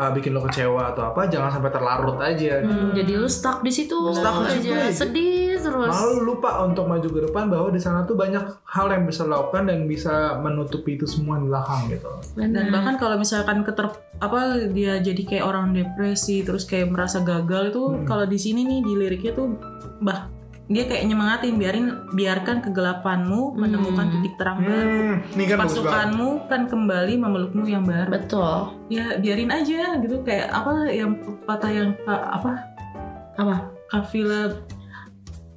uh, 0.00 0.08
bikin 0.08 0.32
lu 0.32 0.40
kecewa 0.48 0.96
atau 0.96 1.12
apa, 1.12 1.28
jangan 1.28 1.52
sampai 1.52 1.68
terlarut 1.68 2.16
aja. 2.16 2.64
Hmm, 2.64 2.96
jadi 2.96 3.12
lu 3.20 3.28
stuck 3.28 3.60
di 3.60 3.68
situ 3.68 3.92
Stuck 4.16 4.48
di 4.48 4.56
situ 4.56 4.72
aja 4.72 4.88
aja. 4.88 5.04
sedih 5.04 5.41
terus 5.62 5.88
Malah 5.88 6.06
lu 6.12 6.22
lupa 6.26 6.50
untuk 6.62 6.84
maju 6.84 7.06
ke 7.06 7.20
depan 7.24 7.46
bahwa 7.46 7.68
di 7.68 7.78
sana 7.78 8.02
tuh 8.02 8.14
banyak 8.14 8.42
hal 8.64 8.86
yang 8.88 9.04
bisa 9.04 9.22
lakukan 9.22 9.64
dan 9.64 9.86
bisa 9.86 10.12
menutupi 10.36 10.94
itu 10.94 11.06
semua 11.06 11.38
di 11.38 11.46
belakang 11.46 11.88
gitu. 11.88 12.10
Dan 12.34 12.50
Bener. 12.50 12.68
bahkan 12.68 12.94
kalau 12.96 13.16
misalkan 13.16 13.62
keter 13.62 13.88
apa 14.18 14.40
dia 14.68 14.98
jadi 14.98 15.22
kayak 15.22 15.44
orang 15.44 15.70
depresi 15.72 16.42
terus 16.42 16.62
kayak 16.62 16.90
merasa 16.90 17.20
gagal 17.20 17.70
itu 17.70 17.82
Hmm. 17.82 18.02
kalau 18.02 18.24
di 18.24 18.36
sini 18.36 18.62
nih 18.62 18.80
di 18.80 18.92
liriknya 18.92 19.32
tuh 19.32 19.46
bah 19.98 20.26
dia 20.64 20.84
kayak 20.84 21.04
nyemangatin 21.04 21.54
biarin 21.54 21.86
biarkan 22.10 22.62
kegelapanmu 22.62 23.54
menemukan 23.54 24.08
Hmm. 24.08 24.14
titik 24.16 24.34
terang 24.36 24.58
baru. 24.58 24.88
Hmm, 24.88 25.14
ini 25.34 25.44
kan. 25.44 25.56
Pasukanmu 25.60 26.28
kan 26.46 26.60
kembali 26.64 27.14
memelukmu 27.18 27.66
yang 27.66 27.84
baru. 27.84 28.08
betul 28.08 28.58
Ya 28.88 29.16
biarin 29.16 29.50
aja 29.50 29.98
gitu 29.98 30.22
kayak 30.22 30.48
apa 30.48 30.88
yang 30.88 31.12
patah 31.44 31.68
yang 31.68 31.90
apa 32.06 32.52
apa 33.32 33.54
kafilah 33.90 34.56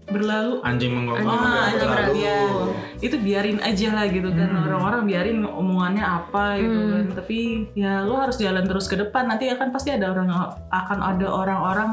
berlalu 0.05 0.61
Anjing 0.61 0.91
menggongong. 0.91 1.25
Anjing 1.25 1.41
Ah, 1.43 1.65
anjing 1.65 1.89
berlalu. 1.89 2.13
berlalu. 2.15 2.73
itu 2.97 3.15
biarin 3.17 3.59
aja 3.59 3.87
lah 3.91 4.05
gitu 4.07 4.29
kan 4.29 4.47
Hmm. 4.47 4.65
orang-orang 4.65 5.01
biarin 5.03 5.39
omongannya 5.43 6.01
apa 6.01 6.57
gitu 6.57 6.79
Hmm. 6.79 6.91
kan 6.91 7.05
tapi 7.15 7.37
ya 7.73 8.01
lo 8.01 8.15
harus 8.15 8.37
jalan 8.37 8.63
terus 8.63 8.85
ke 8.85 8.95
depan 8.95 9.27
nanti 9.27 9.45
akan 9.47 9.69
pasti 9.69 9.91
ada 9.91 10.09
orang 10.09 10.29
akan 10.65 10.99
ada 11.03 11.27
orang-orang 11.27 11.91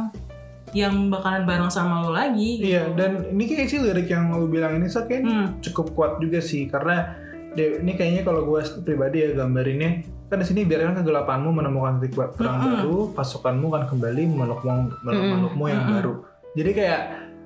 yang 0.72 1.08
bakalan 1.08 1.42
bareng 1.42 1.68
sama 1.68 2.00
lo 2.00 2.10
lagi 2.10 2.56
gitu. 2.58 2.70
Iya, 2.70 2.94
dan 2.94 3.28
ini 3.28 3.44
kayak 3.46 3.66
sih 3.66 3.78
lirik 3.78 4.08
yang 4.08 4.30
lu 4.30 4.46
bilang 4.46 4.72
ini 4.74 4.88
kayaknya 4.88 5.20
Hmm. 5.20 5.46
cukup 5.60 5.92
kuat 5.92 6.12
juga 6.16 6.40
sih 6.40 6.64
karena 6.64 7.12
de- 7.50 7.76
ini 7.78 7.92
kayaknya 7.92 8.22
kalau 8.22 8.46
gue 8.46 8.60
pribadi 8.80 9.20
ya 9.20 9.28
gambarinnya 9.34 10.00
kan 10.26 10.40
di 10.40 10.46
sini 10.46 10.64
biarkan 10.64 10.96
kegelapanmu 10.96 11.50
menemukan 11.50 12.00
titik 12.00 12.16
terang 12.32 12.56
Mm-mm. 12.58 12.72
baru, 12.78 12.98
pasukanmu 13.12 13.68
kan 13.68 13.84
kembali 13.84 14.22
meluk- 14.24 14.64
Mm-mm. 14.64 15.28
melukmu 15.30 15.64
yang 15.66 15.82
Mm-mm. 15.82 15.94
baru. 15.94 16.14
Jadi 16.52 16.70
kayak 16.72 17.00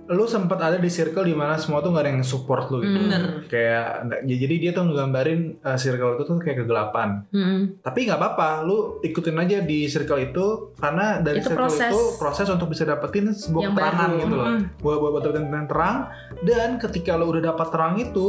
lu 0.06 0.24
sempat 0.24 0.62
ada 0.62 0.78
di 0.78 0.86
circle 0.86 1.26
di 1.26 1.34
mana 1.34 1.58
semua 1.58 1.82
tuh 1.82 1.90
gak 1.90 2.06
ada 2.06 2.10
yang 2.14 2.22
support 2.22 2.70
lu 2.70 2.78
gitu. 2.80 2.94
bener 3.02 3.22
Kayak 3.50 4.06
ya 4.22 4.34
jadi 4.38 4.54
dia 4.58 4.70
tuh 4.70 4.86
ngegambarin 4.86 5.58
uh, 5.62 5.74
circle 5.74 6.14
itu 6.14 6.22
tuh 6.22 6.36
kayak 6.38 6.62
kegelapan. 6.62 7.26
Mm-mm. 7.30 7.82
Tapi 7.82 8.06
nggak 8.06 8.18
apa-apa, 8.18 8.62
lu 8.62 9.02
ikutin 9.02 9.36
aja 9.36 9.58
di 9.62 9.86
circle 9.86 10.20
itu 10.22 10.74
karena 10.78 11.18
dari 11.18 11.42
Itu 11.42 11.50
circle 11.50 11.66
proses. 11.66 11.90
itu 11.90 12.00
proses 12.18 12.46
untuk 12.46 12.68
bisa 12.70 12.86
dapetin 12.86 13.30
sebuah 13.30 13.62
Yang 13.66 13.74
keterangan 13.74 14.08
baru. 14.08 14.20
gitu 14.22 14.34
loh. 14.34 14.46
Mm-mm. 14.46 14.80
Buat 14.82 14.96
buat 15.02 15.10
buat 15.12 15.22
dapetin 15.26 15.66
terang 15.66 15.96
dan 16.42 16.68
ketika 16.78 17.12
lo 17.18 17.24
udah 17.26 17.42
dapat 17.50 17.66
terang 17.74 17.94
itu, 17.98 18.28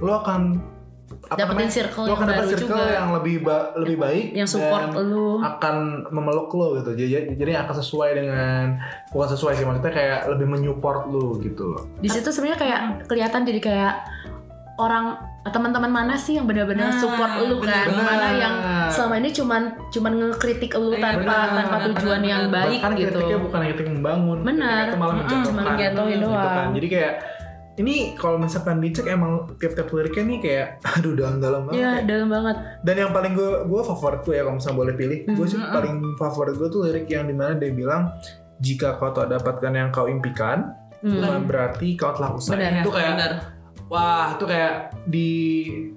lo 0.00 0.12
akan 0.20 0.42
apa 1.24 1.34
dapetin 1.34 1.56
namanya, 1.56 1.72
circle 1.72 2.02
lo 2.02 2.06
yang 2.06 2.18
akan 2.18 2.28
circle 2.46 2.60
juga 2.66 2.84
yang 2.90 3.08
lebih 3.12 3.36
ba- 3.40 3.66
lebih 3.76 3.96
baik 3.96 4.24
yang 4.32 4.44
support 4.46 4.82
dan 4.86 5.04
lu 5.06 5.28
akan 5.38 5.76
memeluk 6.08 6.48
lo 6.50 6.66
gitu. 6.76 6.90
Jadi 6.92 7.12
jadi 7.34 7.52
akan 7.60 7.74
sesuai 7.74 8.10
dengan 8.14 8.62
bukan 9.08 9.28
sesuai 9.30 9.52
sih 9.54 9.64
maksudnya 9.64 9.90
kayak 9.90 10.20
lebih 10.28 10.46
menyupport 10.48 11.00
lo 11.06 11.36
gitu 11.38 11.64
loh. 11.66 11.82
di 11.96 12.06
situ 12.06 12.28
sebenarnya 12.28 12.58
kayak 12.58 12.78
kelihatan 13.04 13.42
jadi 13.42 13.60
kayak 13.60 13.94
orang 14.74 15.14
teman-teman 15.44 15.86
mana 15.88 16.14
sih 16.14 16.34
yang 16.34 16.44
benar-benar 16.44 16.88
Nah, 16.88 16.98
support 16.98 17.30
lu 17.38 17.60
kan 17.60 17.84
bener. 17.84 18.00
mana 18.00 18.28
yang 18.34 18.54
selama 18.88 19.14
ini 19.16 19.30
cuman 19.30 19.62
cuman 19.88 20.12
ngekritik 20.18 20.72
lu 20.74 20.90
Iya, 20.90 21.04
tanpa 21.04 21.20
bener, 21.20 21.48
tanpa 21.54 21.76
bener, 21.76 21.86
tujuan 21.92 22.10
bener, 22.16 22.26
yang 22.26 22.42
bener. 22.42 22.56
baik 22.58 22.80
Bahkan 22.80 22.92
gitu 22.92 23.04
kritiknya 23.12 23.38
bukan 23.38 23.60
kritik 23.62 23.86
membangun, 23.86 24.38
Benar. 24.40 24.84
malah 24.94 25.14
menjatuhkan. 25.14 25.74
gitu 26.10 26.28
kan. 26.32 26.66
Jadi 26.72 26.86
kayak 26.88 27.12
ini 27.74 28.14
kalau 28.14 28.36
misalkan 28.36 28.78
dicek 28.78 29.06
emang 29.08 29.50
tiap-tiap 29.56 29.88
liriknya 29.88 30.24
nih 30.24 30.38
kayak 30.40 30.66
aduh 30.94 31.12
dalam-dalam 31.12 31.60
banget. 31.64 31.74
ya 31.76 31.90
kayak- 31.90 32.06
dalam 32.06 32.28
banget 32.28 32.56
Dan 32.80 32.94
yang 32.96 33.10
paling 33.10 33.32
gue 33.32 33.50
gue 33.64 33.82
favorit 33.84 34.20
gue 34.22 34.34
ya 34.34 34.42
kalau 34.42 34.56
misalnya 34.56 34.78
boleh 34.78 34.94
pilih, 34.94 35.18
gue 35.28 35.46
sih 35.46 35.58
Mhm. 35.58 35.72
paling 35.72 35.94
favorit 36.14 36.54
gue 36.54 36.68
tuh 36.68 36.80
lirik 36.84 37.06
yang 37.08 37.24
di 37.24 37.34
mana 37.34 37.52
dia 37.54 37.70
bilang 37.70 38.14
jika 38.56 38.94
kau 38.94 39.10
tak 39.10 39.26
dapatkan 39.28 39.72
yang 39.72 39.88
kau 39.90 40.06
impikan, 40.06 40.70
Hmm. 40.96 41.18
bukan 41.18 41.42
berarti 41.44 41.88
kau 41.94 42.12
telah 42.12 42.30
usai. 42.32 42.54
Benar. 42.56 42.80
Itu 42.80 42.90
kayak 42.90 43.10
bener 43.12 43.32
wah 43.86 44.32
itu 44.32 44.44
kayak 44.44 44.74
di 45.04 45.30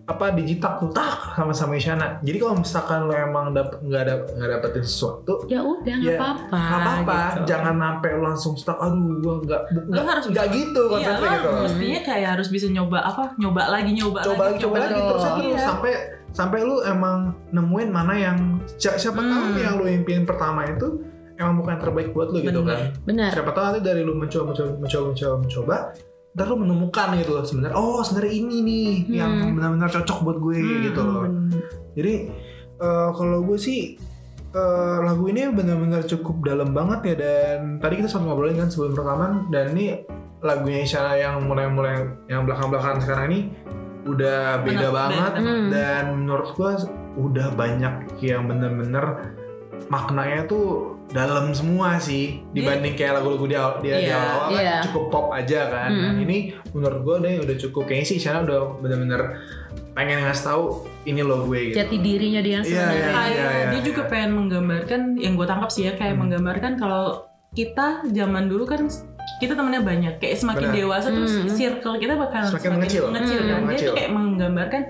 apa 0.04 0.32
dijitak 0.32 0.78
tuh 0.78 0.92
tak 0.92 1.34
sama 1.34 1.52
sama 1.52 1.74
Isyana. 1.76 2.20
Jadi 2.20 2.38
kalau 2.38 2.56
misalkan 2.56 3.06
lo 3.06 3.14
emang 3.14 3.52
dap 3.52 3.80
nggak 3.80 4.04
dap 4.04 4.22
nggak 4.30 4.50
dapetin 4.54 4.84
sesuatu, 4.84 5.34
ya 5.46 5.60
udah 5.60 5.96
nggak 5.96 6.14
Ya, 6.14 6.20
apa-apa 6.20 6.58
nggak 6.58 6.80
apa-apa. 6.80 7.18
gitu. 7.18 7.42
Jangan 7.48 7.76
sampai 7.78 8.10
lo 8.12 8.22
langsung 8.24 8.54
stuck. 8.54 8.78
Aduh, 8.78 9.18
gue 9.18 9.34
nggak 9.44 9.62
nggak 9.88 10.06
harus 10.06 10.26
nggak 10.28 10.48
bisa- 10.48 10.58
gitu 10.58 10.82
Iya, 10.82 10.92
konsepnya 10.92 11.30
lo 11.30 11.36
gitu. 11.38 11.50
mestinya 11.64 12.00
kayak 12.04 12.30
harus 12.34 12.48
bisa 12.50 12.68
nyoba 12.68 12.98
apa, 13.02 13.24
nyoba 13.36 13.62
lagi, 13.70 13.92
nyoba, 13.94 14.20
coba 14.22 14.44
lagi 14.46 14.58
coba 14.60 14.76
lagi 14.80 15.00
terus 15.00 15.24
Iya. 15.24 15.60
sampai 15.62 15.94
sampai 16.30 16.60
lu 16.62 16.76
emang 16.84 17.18
nemuin 17.50 17.90
mana 17.90 18.14
yang 18.14 18.38
si- 18.70 18.94
siapa 18.94 19.18
tahu 19.18 19.44
Hmm. 19.48 19.58
yang 19.58 19.74
lu 19.76 19.86
impiin 19.88 20.22
pertama 20.22 20.64
itu 20.64 21.02
emang 21.34 21.56
bukan 21.56 21.72
yang 21.74 21.84
terbaik 21.84 22.10
buat 22.12 22.30
lu 22.30 22.40
gitu 22.40 22.62
Bener. 22.62 22.94
kan 22.94 23.06
benar 23.06 23.30
siapa 23.32 23.52
tahu 23.52 23.64
nanti 23.64 23.82
dari 23.82 24.02
lu 24.02 24.14
mencoba 24.14 24.44
mencoba 24.48 24.70
mencoba 24.76 25.06
mencoba 25.08 25.36
mencoba 25.40 25.76
ntar 26.38 26.46
lu 26.46 26.56
menemukan 26.56 27.18
gitu 27.18 27.34
loh 27.34 27.42
sebenarnya 27.42 27.74
oh 27.74 28.00
sebenarnya 28.00 28.34
ini 28.36 28.58
nih 28.62 28.90
yang 29.12 29.32
Hmm. 29.42 29.58
benar-benar 29.58 29.90
cocok 29.92 30.18
buat 30.22 30.38
gue 30.38 30.56
Hmm, 30.56 30.82
gitu 30.86 31.02
loh 31.02 31.22
Bener. 31.26 31.62
jadi 31.92 32.14
eh, 32.78 33.10
kalau 33.12 33.42
gue 33.42 33.58
sih 33.58 33.98
eh, 34.48 34.98
lagu 35.02 35.26
ini 35.26 35.50
benar-benar 35.50 36.06
cukup 36.06 36.46
dalam 36.46 36.72
banget 36.72 37.00
ya 37.04 37.16
dan 37.18 37.60
tadi 37.78 37.98
kita 37.98 38.08
sempat 38.08 38.30
ngobrolin 38.30 38.56
kan 38.56 38.70
sebelum 38.70 38.94
rekaman 38.94 39.32
dan 39.50 39.74
ini 39.74 40.06
lagunya 40.40 40.82
Isyana 40.84 41.14
yang 41.14 41.42
mulai-mulai 41.44 41.98
yang 42.28 42.46
belakang-belakang 42.46 43.02
sekarang 43.02 43.26
ini 43.28 43.40
udah 44.06 44.62
beda 44.62 44.78
Bener, 44.80 44.94
banget. 44.94 45.32
Hmm. 45.36 45.68
dan 45.68 46.04
menurut 46.16 46.54
gue 46.54 46.72
udah 47.18 47.48
banyak 47.52 47.94
yang 48.22 48.46
bener-bener 48.46 49.34
maknanya 49.88 50.46
tuh 50.46 50.97
dalam 51.08 51.50
semua 51.50 51.96
sih 51.98 52.44
dibanding 52.52 52.94
kayak 52.94 53.18
lagu-lagu 53.18 53.46
dia 53.46 53.62
dia 53.80 53.94
di 53.96 54.06
Iya, 54.06 54.18
awal 54.18 54.46
kan 54.50 54.60
iya. 54.60 54.76
cukup 54.84 55.04
pop 55.08 55.26
aja 55.32 55.60
kan. 55.66 55.90
Nah, 55.90 56.14
ini 56.18 56.38
menurut 56.70 57.00
gue 57.02 57.16
deh 57.22 57.34
udah 57.42 57.56
cukup 57.58 57.84
kayaknya 57.86 58.06
sih 58.06 58.18
Isyana 58.18 58.44
udah 58.44 58.60
bener-bener 58.78 59.22
pengen 59.94 60.22
ngasih 60.22 60.44
tahu 60.46 60.64
ini 61.04 61.22
lo 61.22 61.42
gue 61.44 61.72
gitu. 61.72 61.76
jati 61.76 61.98
dirinya 61.98 62.38
dia 62.40 62.60
Iya, 62.60 62.64
sebenarnya 62.86 63.26
iya. 63.26 63.68
dia 63.72 63.82
juga 63.82 64.02
pengen 64.06 64.32
menggambarkan 64.36 65.02
yang 65.16 65.34
gue 65.34 65.46
tangkap 65.46 65.70
sih 65.70 65.84
ya 65.84 65.94
kayak 65.94 66.14
Hmm. 66.14 66.22
menggambarkan 66.22 66.72
kalau 66.76 67.26
kita 67.52 68.06
zaman 68.06 68.46
dulu 68.46 68.64
kan 68.64 68.86
kita 69.38 69.54
temennya 69.54 69.82
banyak 69.82 70.14
kayak 70.18 70.36
semakin 70.36 70.70
Benar. 70.70 70.78
dewasa 70.78 71.08
terus 71.10 71.34
circle 71.52 71.96
kita 71.96 72.14
bakal 72.14 72.42
Semakin 72.48 72.72
mengecil. 72.76 73.04
mengecil 73.06 73.38
Hmm, 73.38 73.42
kan 73.42 73.48
dia 73.50 73.64
mengecil. 73.64 73.88
tuh 73.88 73.96
kayak 73.96 74.12
menggambarkan 74.12 74.82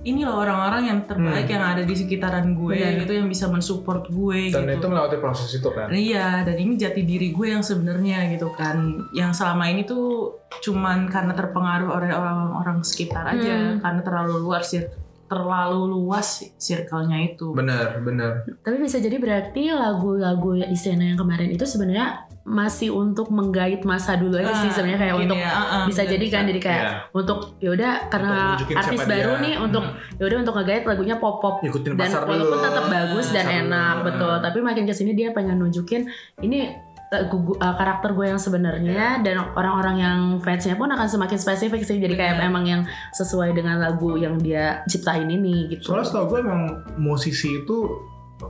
ini 0.00 0.24
loh 0.24 0.40
orang-orang 0.40 0.88
yang 0.88 0.98
terbaik 1.04 1.44
Hmm. 1.44 1.54
yang 1.54 1.64
ada 1.66 1.82
di 1.84 1.92
sekitaran 1.92 2.56
gue 2.56 2.72
Benar. 2.74 3.00
gitu 3.00 3.12
yang 3.12 3.28
bisa 3.28 3.46
mensupport 3.46 4.08
gue 4.08 4.48
Dan 4.48 4.64
gitu 4.64 4.80
itu 4.80 4.86
melewati 4.88 5.16
proses 5.18 5.50
itu 5.50 5.68
kan. 5.68 5.92
Iya, 5.92 6.40
dan 6.42 6.56
ini 6.56 6.74
jati 6.74 7.04
diri 7.04 7.28
gue 7.30 7.46
yang 7.46 7.60
sebenarnya 7.60 8.32
gitu 8.32 8.48
kan. 8.50 8.80
Yang 9.12 9.36
selama 9.36 9.68
ini 9.68 9.84
tuh 9.84 10.40
cuman 10.60 11.04
karena 11.06 11.32
terpengaruh 11.32 11.90
oleh 11.90 12.10
orang-orang 12.10 12.80
sekitar 12.80 13.28
aja, 13.28 13.76
Hmm. 13.76 13.78
karena 13.78 14.00
terlalu 14.00 14.34
luas 14.40 14.64
sih 14.66 14.82
terlalu 15.26 15.94
luas 15.94 16.42
circle-nya 16.58 17.22
itu. 17.22 17.54
Benar, 17.54 18.02
benar. 18.02 18.42
tapi 18.66 18.82
bisa 18.82 18.98
jadi 18.98 19.14
berarti 19.14 19.70
lagu-lagu 19.70 20.58
Isyana 20.66 21.06
yang 21.06 21.18
kemarin 21.18 21.54
itu 21.54 21.62
sebenarnya 21.62 22.26
masih 22.42 22.88
untuk 22.90 23.28
menggait 23.28 23.78
masa 23.82 24.14
dulu 24.14 24.34
aja 24.34 24.50
sih 24.56 24.66
Ah, 24.66 24.74
sebenarnya 24.74 25.00
kayak 25.02 25.16
untuk 25.18 25.36
ya, 25.36 25.50
ah, 25.50 25.84
bisa 25.84 26.02
jadi 26.02 26.26
kan 26.26 26.42
jadi 26.44 26.58
kayak 26.58 26.82
Iya. 26.82 26.92
untuk 27.12 27.38
yaudah 27.58 27.92
karena 28.06 28.32
Untuk 28.32 28.48
nunjukin 28.56 28.76
artis 28.76 29.00
baru 29.04 29.32
dia. 29.32 29.42
nih 29.42 29.54
untuk 29.58 29.84
yaudah 30.16 30.38
untuk 30.40 30.54
ngegait 30.56 30.84
lagunya 30.84 31.16
pop 31.16 31.36
pop 31.38 31.54
Ikutin 31.60 31.94
dan 31.94 32.08
pasar 32.08 32.24
walaupun 32.24 32.48
dulu. 32.50 32.64
tetap 32.64 32.84
bagus 32.86 33.26
dan 33.28 33.44
Pasar 33.44 33.60
enak 33.60 33.94
dulu. 33.94 34.06
betul 34.06 34.34
tapi 34.40 34.58
makin 34.60 34.84
ke 34.84 34.94
sini 34.94 35.12
dia 35.12 35.28
pengen 35.30 35.56
nunjukin 35.56 36.08
ini 36.38 36.72
lagu 37.08 37.42
gu- 37.44 37.58
uh, 37.58 37.74
karakter 37.74 38.10
gue 38.12 38.22
yang 38.24 38.38
sebenarnya 38.38 39.18
Iya. 39.18 39.20
dan 39.20 39.36
orang-orang 39.52 39.96
yang 39.98 40.18
fansnya 40.38 40.74
pun 40.74 40.86
akan 40.86 41.06
semakin 41.06 41.36
spesifik 41.36 41.82
sih 41.82 41.98
jadi 41.98 42.14
kayak 42.14 42.34
Benar. 42.36 42.48
emang 42.48 42.64
yang 42.64 42.82
sesuai 43.10 43.50
dengan 43.50 43.78
lagu 43.78 44.14
yang 44.14 44.38
dia 44.38 44.80
ciptain 44.86 45.26
ini 45.26 45.68
gitu 45.68 45.90
Soalnya 45.90 46.06
setahu 46.08 46.24
gue 46.28 46.38
emang 46.40 46.62
musisi 46.96 47.58
itu 47.58 47.76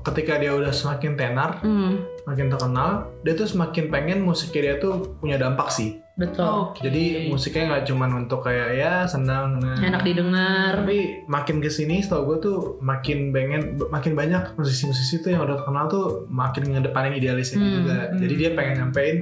ketika 0.00 0.38
dia 0.38 0.52
udah 0.52 0.70
semakin 0.70 1.12
tenar, 1.14 1.59
Hmm, 1.61 2.06
makin 2.23 2.47
terkenal, 2.47 2.90
dia 3.20 3.35
tuh 3.35 3.44
semakin 3.44 3.90
pengen 3.90 4.23
musiknya 4.23 4.62
dia 4.62 4.75
tuh 4.78 5.18
punya 5.18 5.35
dampak 5.35 5.68
sih. 5.68 5.99
betul 6.12 6.44
Oke. 6.68 6.85
Jadi 6.85 7.26
musiknya 7.26 7.64
nggak 7.66 7.85
cuman 7.88 8.11
untuk 8.20 8.44
kayak 8.44 8.76
ya 8.76 8.92
senang, 9.04 9.56
nah. 9.56 9.73
enak 9.80 10.04
didengar 10.04 10.85
Tapi 10.85 11.25
makin 11.25 11.59
ke 11.59 11.73
sini 11.73 12.04
setahu 12.04 12.23
gue 12.28 12.38
tuh 12.44 12.59
makin 12.78 13.32
pengen, 13.32 13.80
makin 13.88 14.12
banyak 14.12 14.52
musisi-musisi 14.52 15.25
tuh 15.25 15.32
yang 15.32 15.42
udah 15.42 15.56
terkenal 15.56 15.88
tuh 15.88 16.04
makin 16.28 16.76
ngedepanin 16.76 17.16
idealisnya 17.16 17.56
Hmm, 17.56 17.73
juga. 17.73 17.99
hmm. 18.06 18.20
Jadi 18.20 18.35
dia 18.37 18.50
pengen 18.52 18.75
nyampein 18.78 19.16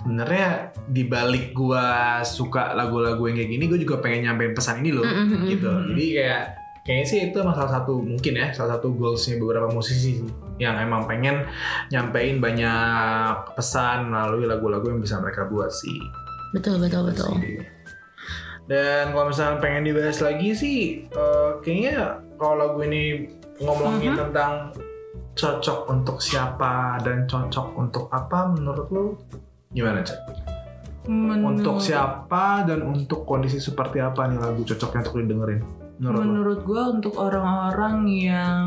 sebenarnya 0.00 0.48
di 0.86 1.02
balik 1.04 1.52
gua 1.52 1.84
suka 2.22 2.72
lagu-lagu 2.72 3.20
yang 3.26 3.36
kayak 3.36 3.50
gini, 3.50 3.64
gue 3.66 3.80
juga 3.82 3.98
pengen 3.98 4.24
nyampein 4.24 4.54
pesan 4.54 4.80
ini 4.80 4.90
loh, 4.94 5.04
Mm, 5.04 5.12
mm, 5.12 5.26
mm, 5.34 5.44
gitu. 5.50 5.68
mm. 5.68 5.84
Jadi 5.92 6.04
kayak 6.14 6.42
kayaknya 6.80 7.06
sih 7.06 7.18
itu 7.28 7.36
emang 7.36 7.52
salah 7.52 7.72
satu 7.76 8.00
mungkin 8.00 8.32
ya 8.34 8.50
salah 8.50 8.76
satu 8.76 8.92
goalsnya 8.92 9.36
beberapa 9.36 9.68
musisi 9.68 10.16
sih, 10.16 10.26
yang 10.56 10.76
emang 10.76 11.04
pengen 11.04 11.44
nyampein 11.88 12.40
banyak 12.40 13.52
pesan 13.52 14.08
melalui 14.08 14.44
lagu-lagu 14.44 14.88
yang 14.88 15.00
bisa 15.00 15.18
mereka 15.18 15.44
buat 15.46 15.70
sih. 15.70 16.00
betul 16.50 16.82
betul 16.82 17.06
betul 17.06 17.30
Sih. 17.38 17.62
Dan 18.66 19.10
kalau 19.10 19.30
misalnya 19.30 19.58
pengen 19.58 19.82
dibahas 19.82 20.18
lagi 20.18 20.50
sih, 20.50 20.78
eh, 21.06 21.50
kayaknya 21.58 22.18
kalau 22.34 22.54
lagu 22.56 22.78
ini 22.82 23.26
ngomongin 23.58 24.14
Mhm. 24.14 24.18
tentang 24.18 24.52
cocok 25.32 25.78
untuk 25.88 26.18
siapa 26.18 26.98
dan 27.00 27.24
cocok 27.24 27.66
untuk 27.74 28.06
apa 28.08 28.50
menurut 28.50 28.88
lu 28.90 29.06
gimana 29.70 30.02
cak? 30.02 30.18
Menurut- 31.06 31.62
Untuk 31.62 31.76
siapa 31.80 32.62
dan 32.62 32.82
untuk 32.84 33.24
kondisi 33.24 33.56
seperti 33.56 33.98
apa 33.98 34.26
nih 34.26 34.38
lagu 34.38 34.62
cocoknya 34.62 35.00
untuk 35.02 35.16
didengerin? 35.18 35.60
Menurut? 36.00 36.20
Menurut 36.24 36.60
gue 36.64 36.82
untuk 36.90 37.14
orang-orang 37.14 37.96
yang 38.08 38.64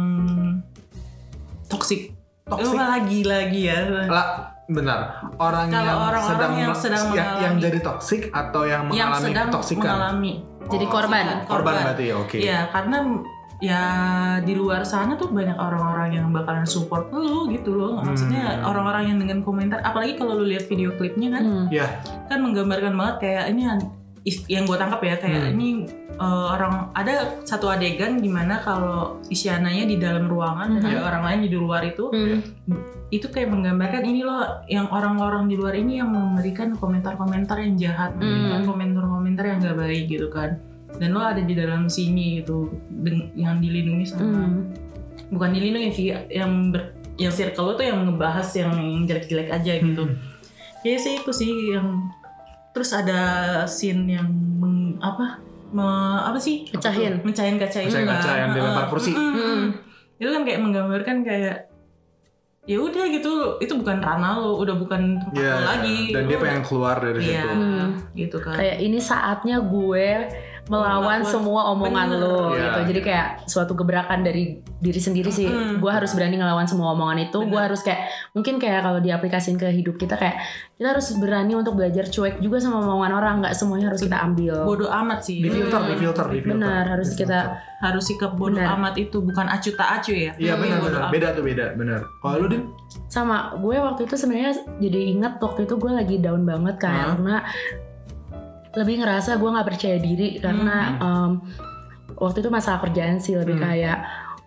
toksik. 1.66 2.14
Oh, 2.46 2.60
lagi 2.76 3.24
lagi 3.24 3.66
ya. 3.66 4.06
Lah, 4.06 4.28
benar. 4.68 5.26
Orang 5.36 5.68
Kalau 5.68 5.82
yang 5.82 5.98
orang-orang 5.98 6.24
sedang 6.30 6.54
yang 6.54 6.74
sedang 6.76 7.06
yang, 7.08 7.16
yang 7.16 7.26
mengalami- 7.32 7.64
jadi 7.64 7.80
toksik 7.82 8.22
atau 8.30 8.62
yang 8.64 8.84
yang 8.90 9.10
mengalami 9.10 9.26
sedang 9.26 9.48
ketoksikan? 9.50 9.82
mengalami. 9.84 10.34
jadi 10.64 10.86
Oh, 10.86 10.92
korban 10.94 11.24
Korban 11.26 11.44
Korban. 11.44 11.74
berarti 11.84 12.04
ya, 12.06 12.16
oke. 12.16 12.38
Iya, 12.38 12.60
karena 12.70 12.98
ya 13.60 13.82
di 14.40 14.54
luar 14.54 14.84
sana 14.84 15.16
tuh 15.16 15.28
banyak 15.28 15.56
orang-orang 15.56 16.10
yang 16.14 16.28
bakalan 16.30 16.64
support 16.64 17.10
lu 17.10 17.48
gitu 17.50 17.74
loh. 17.74 18.00
Maksudnya 18.00 18.60
Hmm. 18.60 18.70
orang-orang 18.70 19.04
yang 19.08 19.18
dengan 19.18 19.40
komentar, 19.40 19.80
apalagi 19.82 20.16
kalau 20.16 20.36
lu 20.36 20.46
lihat 20.46 20.64
video 20.66 20.92
klipnya 20.94 21.32
kan, 21.32 21.44
Hmm. 21.44 21.68
kan 22.28 22.38
menggambarkan 22.40 22.94
banget 22.94 23.16
kayak 23.20 23.44
ini 23.50 23.64
yang 24.48 24.64
gue 24.64 24.78
tangkap 24.80 25.04
ya 25.04 25.16
kayak 25.20 25.52
Hmm. 25.52 25.54
ini 25.60 25.70
uh, 26.16 26.56
orang 26.56 26.96
ada 26.96 27.44
satu 27.44 27.68
adegan 27.68 28.24
di 28.24 28.32
mana 28.32 28.64
kalau 28.64 29.20
Isyananya 29.28 29.84
di 29.84 30.00
dalam 30.00 30.32
ruangan 30.32 30.80
dan 30.80 30.82
Mhm. 30.82 30.90
ada 30.96 31.00
orang 31.04 31.24
lain 31.28 31.40
di 31.44 31.50
luar 31.52 31.84
itu 31.84 32.08
Hmm. 32.08 32.40
itu 33.12 33.28
kayak 33.28 33.52
menggambarkan 33.52 34.04
ini 34.08 34.24
loh 34.24 34.64
yang 34.66 34.88
orang-orang 34.90 35.46
di 35.46 35.60
luar 35.60 35.76
ini 35.76 36.00
yang 36.00 36.10
memberikan 36.10 36.74
komentar-komentar 36.74 37.60
yang 37.62 37.76
jahat, 37.76 38.16
Hmm. 38.16 38.24
memberikan 38.24 38.64
komentar-komentar 38.66 39.44
yang 39.44 39.58
gak 39.60 39.78
baik 39.78 40.04
gitu 40.08 40.32
kan. 40.32 40.58
Dan 40.94 41.12
lo 41.12 41.22
ada 41.22 41.42
di 41.42 41.54
dalam 41.54 41.90
sini 41.90 42.40
gitu 42.40 42.70
yang 43.36 43.60
dilindungi 43.60 44.06
sama 44.08 44.24
Hmm. 44.24 44.72
bukan 45.30 45.50
dilindungi 45.52 45.90
sih 45.92 46.08
yang 46.32 46.72
ber, 46.72 46.96
yang 47.20 47.30
circle 47.30 47.66
lo 47.66 47.74
tuh 47.76 47.86
yang 47.86 48.08
ngebahas 48.08 48.48
yang 48.56 48.72
jelek-jelek 49.04 49.52
aja 49.52 49.74
gitu. 49.78 50.04
Hmm. 50.08 50.16
Ya 50.82 50.96
sih 50.96 51.20
itu 51.20 51.32
sih 51.32 51.52
yang 51.76 52.08
terus 52.74 52.90
ada 52.92 53.22
scene 53.66 54.10
yang 54.12 54.28
meng- 54.58 54.98
apa 54.98 55.40
me- 55.70 55.86
apa 56.24 56.38
sih 56.38 56.66
Pecahin. 56.68 57.22
mecahin 57.22 57.56
kaca 57.56 57.80
itu 57.80 57.90
Mecahin 57.92 58.08
kaca 58.08 58.32
yang 58.36 58.50
dilempar 58.52 58.76
Heeh. 58.80 58.90
kursi. 58.90 59.12
Mm-mm. 59.12 59.34
Hmm. 59.34 59.66
itu 60.16 60.30
kan 60.30 60.42
kayak 60.42 60.60
menggambarkan 60.60 61.18
kayak 61.22 61.58
ya 62.64 62.78
udah 62.78 63.06
gitu 63.10 63.32
itu 63.60 63.74
bukan 63.74 64.00
ranah 64.00 64.40
lo 64.40 64.56
udah 64.58 64.72
bukan 64.74 65.20
tempat 65.20 65.36
lo 65.36 65.60
lagi 65.68 66.00
dan 66.10 66.24
dia 66.26 66.38
Lo- 66.38 66.42
pengen 66.42 66.64
keluar 66.64 66.96
dari 66.96 67.20
iya 67.22 67.44
situ. 67.44 67.50
Hmm. 67.52 67.88
gitu 68.14 68.38
kan 68.40 68.56
kayak 68.56 68.78
ini 68.80 69.00
saatnya 69.00 69.58
gue 69.60 70.08
melawan 70.66 71.20
Melawan- 71.20 71.28
semua 71.28 71.62
omongan 71.70 72.08
Bener. 72.08 72.22
lo 72.22 72.36
Iya, 72.50 72.62
gitu. 72.64 72.80
Jadi 72.88 73.00
iya. 73.02 73.06
kayak 73.06 73.28
suatu 73.46 73.74
gebrakan 73.74 74.20
dari 74.22 74.44
diri 74.78 74.96
sendiri 74.96 75.28
sih. 75.28 75.44
Mm. 75.46 75.78
Gue 75.78 75.92
harus 75.92 76.12
berani 76.12 76.36
ngelawan 76.36 76.64
semua 76.64 76.92
omongan 76.92 77.20
itu. 77.22 77.36
Gue 77.44 77.60
harus 77.60 77.82
kayak 77.82 78.00
mungkin 78.32 78.58
kayak 78.58 78.80
kalau 78.82 78.98
diaplikasiin 78.98 79.56
ke 79.56 79.68
hidup 79.70 79.96
kita 79.96 80.16
kayak 80.16 80.40
kita 80.74 80.88
harus 80.90 81.12
berani 81.16 81.54
untuk 81.54 81.76
belajar 81.76 82.06
cuek 82.06 82.40
juga 82.40 82.58
sama 82.58 82.80
omongan 82.82 83.12
orang. 83.12 83.36
Nggak 83.40 83.54
semuanya 83.54 83.88
harus 83.90 84.02
kita 84.02 84.18
ambil. 84.18 84.56
bodoh 84.64 84.88
amat 84.90 85.20
sih 85.22 85.38
Di 85.38 85.50
filter, 85.50 85.78
Hmm. 85.78 85.90
di 85.90 85.96
filter, 85.98 86.26
di 86.28 86.40
filter. 86.40 86.56
Benar, 86.58 86.84
harus 86.90 87.10
Di 87.10 87.18
kita 87.18 87.40
filter. 87.44 87.82
harus 87.82 88.04
sikap 88.06 88.32
bodoh 88.34 88.56
Bener. 88.56 88.74
amat 88.74 88.94
itu 88.98 89.18
bukan 89.20 89.46
acu 89.46 89.70
tak 89.74 89.90
acu 89.98 90.12
ya 90.14 90.32
Iya 90.34 90.56
benar 90.56 90.80
benar. 90.80 91.02
Beda 91.10 91.28
tuh 91.32 91.44
beda, 91.44 91.66
benar. 91.74 92.00
Kalau 92.18 92.40
lu 92.40 92.48
din? 92.50 92.64
sama 93.06 93.54
gue 93.56 93.78
waktu 93.78 94.04
itu 94.04 94.16
sebenarnya 94.16 94.52
jadi 94.80 95.00
inget 95.12 95.34
waktu 95.38 95.64
itu 95.64 95.76
gue 95.76 95.92
lagi 95.92 96.16
down 96.18 96.42
banget 96.44 96.80
kan 96.80 97.14
karena 97.14 97.46
lebih 98.74 98.96
ngerasa 99.00 99.36
gue 99.36 99.50
nggak 99.50 99.68
percaya 99.68 99.98
diri 99.98 100.38
karena 100.38 100.76
em, 100.96 101.32
waktu 102.16 102.40
itu 102.40 102.50
masalah 102.50 102.82
kerjaan 102.82 103.18
sih 103.18 103.34
lebih 103.34 103.56
Hmm. 103.56 103.66
kayak 103.66 103.98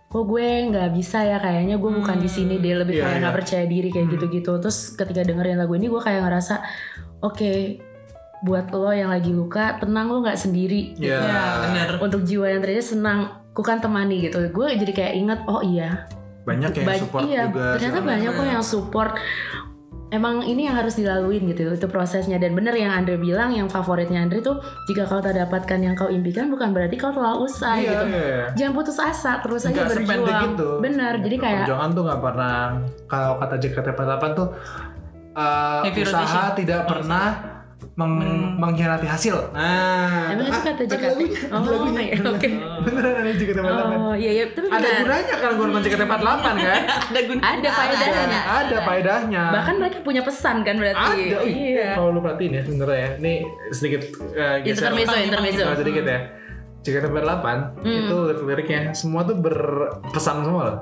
kok 0.07 0.23
gue 0.23 0.47
nggak 0.67 0.89
bisa 0.91 1.19
ya 1.21 1.37
kayaknya 1.37 1.75
gue 1.75 1.91
bukan 1.93 2.17
di 2.17 2.27
sini 2.27 2.57
deh 2.57 2.75
lebih 2.77 2.95
Iya, 2.95 3.03
kayak 3.03 3.17
nggak 3.17 3.29
iya. 3.29 3.39
percaya 3.39 3.65
diri 3.65 3.89
kayak 3.89 4.05
Hmm. 4.05 4.13
gitu-gitu 4.13 4.51
terus 4.57 4.77
ketika 4.93 5.21
dengerin 5.21 5.57
lagu 5.57 5.73
ini 5.73 5.85
gue 5.85 5.99
kayak 5.99 6.21
ngerasa 6.23 6.55
oke 7.21 7.51
buat 8.39 8.69
lo 8.69 8.91
yang 8.91 9.09
lagi 9.09 9.31
luka 9.31 9.75
tenang 9.77 10.07
lo 10.07 10.21
nggak 10.21 10.37
sendiri 10.37 10.95
Iya. 10.95 11.19
ya 11.19 11.41
bener 11.61 11.89
untuk 11.99 12.21
jiwa 12.21 12.47
yang 12.47 12.61
tadi 12.61 12.79
senang 12.79 13.19
ku 13.51 13.59
kan 13.59 13.77
temani 13.77 14.21
gitu 14.21 14.39
gue 14.43 14.67
jadi 14.75 14.91
kayak 14.93 15.13
inget 15.15 15.39
oh 15.45 15.59
iya 15.61 16.07
Banyak 16.45 16.71
yang 16.73 16.85
Ba- 16.85 16.95
support 16.97 17.21
iya, 17.25 17.43
juga. 17.45 17.75
ternyata 17.75 17.99
banyak 18.01 18.31
kok 18.31 18.47
yang 18.47 18.63
support 18.63 19.11
emang 20.07 20.39
ini 20.41 20.63
yang 20.63 20.75
harus 20.75 20.95
dilaluin 20.95 21.43
gitu 21.45 21.67
itu 21.67 21.87
prosesnya 21.87 22.37
dan 22.37 22.55
bener 22.55 22.71
yang 22.71 22.91
Andre 22.91 23.15
bilang 23.15 23.51
yang 23.51 23.67
favoritnya 23.67 24.23
Andre 24.23 24.39
tuh 24.39 24.55
jika 24.85 25.03
kau 25.03 25.19
tak 25.19 25.35
dapatkan 25.35 25.79
yang 25.79 25.93
kau 25.93 26.07
impikan 26.07 26.47
bukan 26.47 26.71
berarti 26.71 26.95
kau 26.95 27.11
telah 27.11 27.35
usai 27.35 27.83
Iya, 27.83 27.91
gitu 27.91 28.05
iya. 28.09 28.45
jangan 28.55 28.73
putus 28.73 28.97
asa 28.97 29.39
terus 29.39 29.63
aja 29.63 29.75
Nggak 29.75 29.89
sependek 29.93 30.15
berjuang 30.23 30.43
gitu. 30.53 30.69
bener 30.79 31.13
jadi 31.19 31.27
Gitu. 31.29 31.43
kayak 31.43 31.59
perjuangan 31.63 31.89
tuh 31.91 32.03
nggak 32.03 32.21
pernah 32.21 32.57
kalau 33.05 33.31
kata 33.35 33.55
JKT48 33.57 34.23
tuh 34.33 34.47
uh, 35.33 35.81
Heavy 35.83 36.01
usaha 36.01 36.23
rotation. 36.23 36.55
tidak 36.55 36.81
pernah 36.87 37.27
meng- 37.93 38.17
Men- 38.17 38.53
mengkhianati 38.57 39.05
hasil. 39.05 39.35
Nah, 39.51 40.29
emang 40.29 40.43
itu 40.43 40.51
kata 40.51 40.69
ada 40.71 40.83
JKT 40.83 41.21
ada 41.43 41.49
oh 41.51 41.61
lagunya. 41.63 42.01
iya, 42.03 42.17
oke 42.23 42.47
beneran 42.83 43.13
ada 43.15 43.31
JKT48. 43.31 43.81
oh 43.95 44.13
iya 44.13 44.31
iya 44.33 44.45
tapi 44.47 44.65
Ada 44.67 44.77
benar 44.77 44.97
gunanya 44.99 45.35
kan 45.35 45.51
gue 45.51 45.65
nonton 45.65 45.81
JKT48 45.83 46.25
kan? 46.41 46.57
ada 47.07 47.19
guna 47.23 47.39
ada 47.43 47.69
faedahnya 47.71 48.39
Ada 48.43 48.77
faedahnya. 48.81 49.43
bahkan 49.51 49.75
mereka 49.77 49.97
punya 50.01 50.21
pesan 50.21 50.55
kan 50.61 50.75
berarti 50.75 51.13
ada. 51.27 51.37
Iya 51.43 51.87
Kalau 51.93 52.09
lu 52.11 52.19
perhatiin 52.19 52.51
ya 52.51 52.61
sebenarnya 52.63 52.97
ya. 52.97 53.09
Ini 53.15 53.33
sedikit 53.71 54.01
uh, 54.31 54.57
geser. 54.59 54.73
intermezzo 54.83 55.15
intermezzo 55.19 55.63
Nah, 55.63 55.75
sedikit 55.75 56.03
ya. 56.03 56.19
JKT48 56.79 57.45
Hmm. 57.77 57.99
itu 57.99 58.15
lirik-liriknya 58.23 58.79
semua 58.91 59.21
tuh 59.21 59.35
berpesan 59.35 60.41
semua 60.41 60.61
loh. 60.63 60.77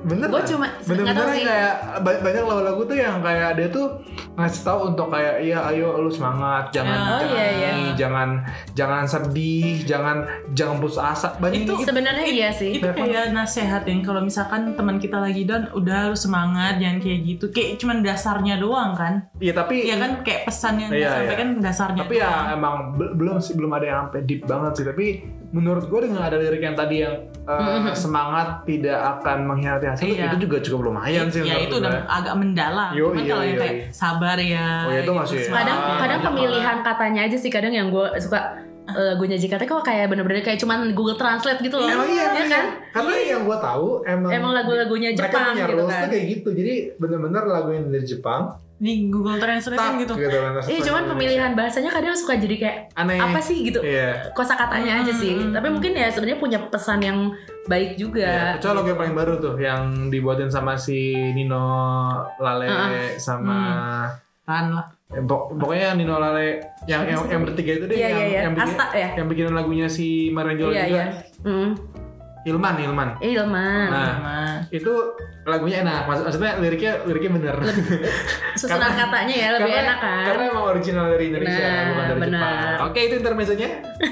Bener 0.00 0.26
Gue 0.26 0.38
kan? 0.38 0.46
cuma 0.46 0.66
tahu 0.78 1.28
sih. 1.32 1.42
kayak 1.42 1.74
ba- 2.00 2.20
banyak 2.20 2.44
lagu-lagu 2.44 2.82
tuh 2.84 2.94
yang 2.94 3.18
kayak 3.18 3.50
dia 3.52 3.68
tuh 3.68 3.86
ngasih 4.34 4.62
tahu 4.62 4.78
untuk 4.88 5.06
kayak 5.08 5.34
iya 5.40 5.58
ayo 5.66 5.98
lu 5.98 6.06
semangat 6.08 6.70
jangan 6.70 6.94
Oh, 6.94 7.18
jangan 7.20 7.34
iya, 7.34 7.46
iya. 7.50 7.68
ini, 7.72 7.86
jangan 7.94 8.28
jangan 8.72 9.02
sedih 9.04 9.82
jangan 9.82 10.16
jangan 10.52 10.78
putus 10.78 10.96
asa 10.96 11.34
banyak 11.36 11.64
Itu- 11.64 11.74
gitu. 11.76 11.88
sebenarnya 11.88 12.24
iya 12.24 12.48
sih 12.48 12.78
itu 12.78 12.86
kayak 12.86 13.30
nasehat 13.30 13.82
yang 13.84 14.00
kalau 14.00 14.20
misalkan 14.20 14.72
teman 14.72 14.96
kita 14.96 15.18
lagi 15.18 15.42
down 15.42 15.66
udah 15.72 16.08
harus 16.08 16.20
semangat 16.20 16.78
jangan 16.78 16.98
kayak 16.98 17.18
gitu 17.24 17.44
kayak 17.48 17.76
cuman 17.76 17.98
dasarnya 18.00 18.54
doang 18.56 18.94
kan 18.94 19.26
Iya 19.36 19.52
tapi 19.52 19.82
ya 19.82 19.96
kan 19.96 20.22
kayak 20.22 20.42
pesan 20.44 20.74
yang 20.78 20.90
Iya, 20.90 21.02
disampaikan 21.04 21.48
dasarnya 21.58 22.00
tapi 22.00 22.14
ya 22.16 22.26
doang. 22.28 22.46
emang 22.54 22.74
be- 22.94 23.12
belum 23.12 23.36
sih 23.38 23.54
belum 23.54 23.70
ada 23.72 23.84
yang 23.84 23.98
sampai 24.04 24.22
deep 24.22 24.42
banget 24.44 24.72
sih 24.74 24.86
tapi 24.86 25.06
menurut 25.48 25.88
gue 25.88 26.00
dengan 26.02 26.20
ada 26.22 26.36
lirik 26.36 26.60
yang 26.60 26.76
tadi 26.76 27.00
yang 27.00 27.14
uh, 27.42 27.88
semangat 27.94 28.62
tidak 28.62 28.94
akan 29.16 29.48
mengkhianati 29.48 29.86
hasil 29.86 30.04
Iya. 30.06 30.28
itu 30.28 30.44
juga 30.44 30.60
cukup 30.60 30.80
lumayan 30.86 31.26
sih 31.26 31.40
ya 31.40 31.56
itu 31.58 31.74
udah 31.74 32.04
agak 32.04 32.34
mendalam 32.34 32.92
Yo, 32.92 33.08
cuman 33.10 33.18
iya, 33.18 33.30
kalau 33.30 33.42
yang 33.42 33.48
iya, 33.50 33.62
kayak 33.62 33.74
iya. 33.74 33.86
sabar 33.90 34.36
ya 34.36 34.68
Oh, 34.84 34.92
itu 34.92 35.12
masih- 35.14 35.40
semangat. 35.40 35.56
kadang 35.58 35.78
Ah, 35.78 35.98
kadang 35.98 36.20
banyak 36.20 36.28
pemilihan 36.28 36.76
katanya 36.82 37.20
aja 37.24 37.36
sih 37.36 37.48
kadang 37.48 37.72
yang 37.72 37.88
gue 37.88 38.06
suka 38.18 38.40
lagunya 38.88 39.36
JKT 39.36 39.62
kok 39.64 39.84
kayak 39.84 40.08
bener-bener 40.08 40.40
kayak 40.40 40.56
cuman 40.56 40.96
Google 40.96 41.12
Translate 41.14 41.60
gitu 41.60 41.76
loh. 41.76 41.84
Emang 41.86 42.08
iya, 42.08 42.24
Iya 42.24 42.28
emang 42.30 42.48
kan? 42.48 42.64
iya. 42.64 42.88
Karena 42.88 43.12
yang 43.20 43.40
gue 43.44 43.58
tahu 43.58 43.86
emang 44.02 44.30
Emang 44.32 44.52
lagu-lagunya 44.52 45.08
mereka 45.12 45.28
Jepang 45.28 45.44
punya 45.46 45.64
gitu 45.66 45.84
kan. 45.84 46.00
tuh 46.00 46.08
kayak 46.08 46.24
gitu. 46.26 46.48
Jadi 46.56 46.74
bener-bener 46.96 47.42
lagu 47.44 47.68
yang 47.68 47.86
dari 47.88 48.06
Jepang. 48.06 48.42
Di 48.78 49.06
Google 49.06 49.36
Translate 49.36 49.74
gitu. 49.98 50.14
gitu 50.14 50.36
kan, 50.36 50.50
terus 50.54 50.66
Iya, 50.66 50.80
cuman 50.80 51.02
Indonesia. 51.02 51.10
pemilihan 51.12 51.50
bahasanya 51.52 51.90
kadang 51.90 52.14
suka 52.14 52.32
jadi 52.34 52.56
kayak 52.56 52.76
aneh. 52.94 53.18
apa 53.18 53.38
sih 53.38 53.58
gitu. 53.60 53.80
Iya. 53.80 54.30
Kosa 54.30 54.54
katanya 54.54 55.02
aja 55.02 55.12
sih. 55.12 55.34
Hmm. 55.34 55.50
Tapi 55.50 55.66
mungkin 55.68 55.92
ya 55.92 56.06
sebenarnya 56.06 56.38
punya 56.38 56.58
pesan 56.64 57.00
yang 57.00 57.18
baik 57.64 57.90
Iya, 57.90 57.98
juga. 57.98 58.28
kecuali 58.54 58.74
lagu 58.74 58.88
yang 58.88 59.00
paling 59.00 59.16
baru 59.16 59.32
tuh 59.36 59.54
yang 59.56 59.80
dibuatin 60.06 60.46
sama 60.46 60.72
si 60.74 60.94
Nino 61.28 61.66
Lale 62.36 62.64
Uh-uh. 62.64 63.18
sama 63.18 63.58
Kan 64.40 64.72
lah. 64.72 64.86
eh, 65.08 65.20
pok- 65.20 65.52
pokoknya 65.52 65.92
Nino 65.92 66.16
Lale 66.16 66.56
yang 66.86 67.02
yang, 67.04 67.20
yang 67.26 67.42
bertiga 67.42 67.72
itu 67.74 67.84
deh 67.84 67.94
Iya, 67.94 68.08
yang, 68.08 68.16
iya, 68.16 68.26
iya. 68.26 68.40
yang 68.40 68.52
bikin 68.54 68.70
Asta 68.70 68.86
ya? 68.94 69.08
yang 69.12 69.26
bikin 69.26 69.46
lagunya 69.50 69.86
si 69.86 70.06
Marenjo 70.30 70.68
Iya, 70.68 70.84
juga 70.84 70.88
iya. 70.88 71.04
Hmm. 71.42 71.70
Ilman 72.48 72.74
Ilman 72.78 73.08
Ilman. 73.20 73.88
Nah. 73.88 74.12
Nah, 74.18 74.54
itu 74.68 74.92
lagunya 75.44 75.80
enak 75.80 76.04
Maksud- 76.04 76.24
maksudnya 76.24 76.52
liriknya 76.56 76.92
liriknya 77.04 77.30
bener 77.34 77.56
Susunan 78.60 78.80
Karena- 78.82 78.98
katanya 78.98 79.34
ya 79.34 79.48
lebih 79.54 79.70
karena, 79.70 79.84
enak 79.86 79.98
kan. 79.98 80.24
karena 80.26 80.42
emang 80.46 80.64
original 80.66 81.04
dari 81.08 81.24
Indonesia 81.26 81.62
Nah, 81.62 81.82
bukan 81.86 82.04
dari 82.04 82.20
benar. 82.20 82.40
Jepang 82.42 82.84
oke 82.84 83.00
itu 83.00 83.14
intermezzonya 83.16 83.68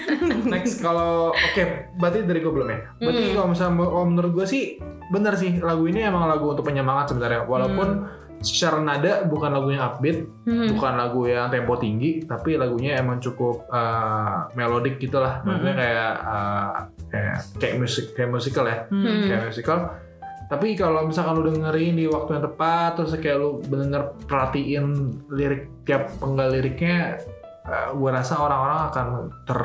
next 0.52 0.74
kalau 0.78 1.12
oke 1.30 1.62
berarti 1.96 2.18
dari 2.22 2.40
gue 2.40 2.52
belum 2.52 2.68
ya 2.68 2.78
berarti 2.96 3.22
Hmm. 3.22 3.34
kalau 3.34 3.48
misalnya 3.48 3.74
kalau 3.82 4.06
menurut 4.06 4.32
gue 4.32 4.46
sih 4.46 4.62
bener 5.06 5.34
sih 5.34 5.60
lagu 5.60 5.84
ini 5.84 6.00
emang 6.02 6.26
lagu 6.26 6.46
untuk 6.48 6.64
penyemangat 6.64 7.10
sebenarnya 7.10 7.44
walaupun 7.44 7.88
secara 8.36 8.76
nada 8.78 9.24
bukan 9.24 9.48
lagu 9.50 9.68
yang 9.70 9.84
upbeat 9.86 10.28
Hmm. 10.42 10.68
bukan 10.70 10.92
lagu 10.94 11.24
yang 11.24 11.48
tempo 11.48 11.74
tinggi 11.74 12.22
tapi 12.22 12.54
lagunya 12.54 12.96
emang 12.96 13.18
cukup 13.18 13.64
uh, 13.66 14.46
melodik 14.52 14.96
gitu 14.98 15.16
lah 15.16 15.40
maksudnya 15.42 15.72
Mhm. 15.72 15.80
kayak 15.80 16.12
uh, 16.22 16.70
kayak 17.12 17.38
kayak 17.58 17.76
musik 17.78 18.12
kayak 18.14 18.30
musikal 18.30 18.64
ya. 18.66 18.86
Hmm. 18.90 19.26
kayak 19.26 19.42
musikal. 19.50 19.78
Tapi 20.46 20.78
kalau 20.78 21.10
misalkan 21.10 21.42
lu 21.42 21.50
dengerin 21.50 21.98
di 21.98 22.06
waktu 22.06 22.38
yang 22.38 22.44
tepat 22.46 22.94
terus 22.94 23.18
kayak 23.18 23.42
lu 23.42 23.58
bener-bener 23.66 24.14
perhatiin 24.30 24.86
lirik 25.34 25.82
tiap 25.82 26.06
penggal 26.22 26.54
liriknya 26.54 27.18
uh, 27.66 27.90
gue 27.92 28.10
rasa 28.14 28.38
orang-orang 28.38 28.80
akan 28.90 29.06
ter 29.42 29.60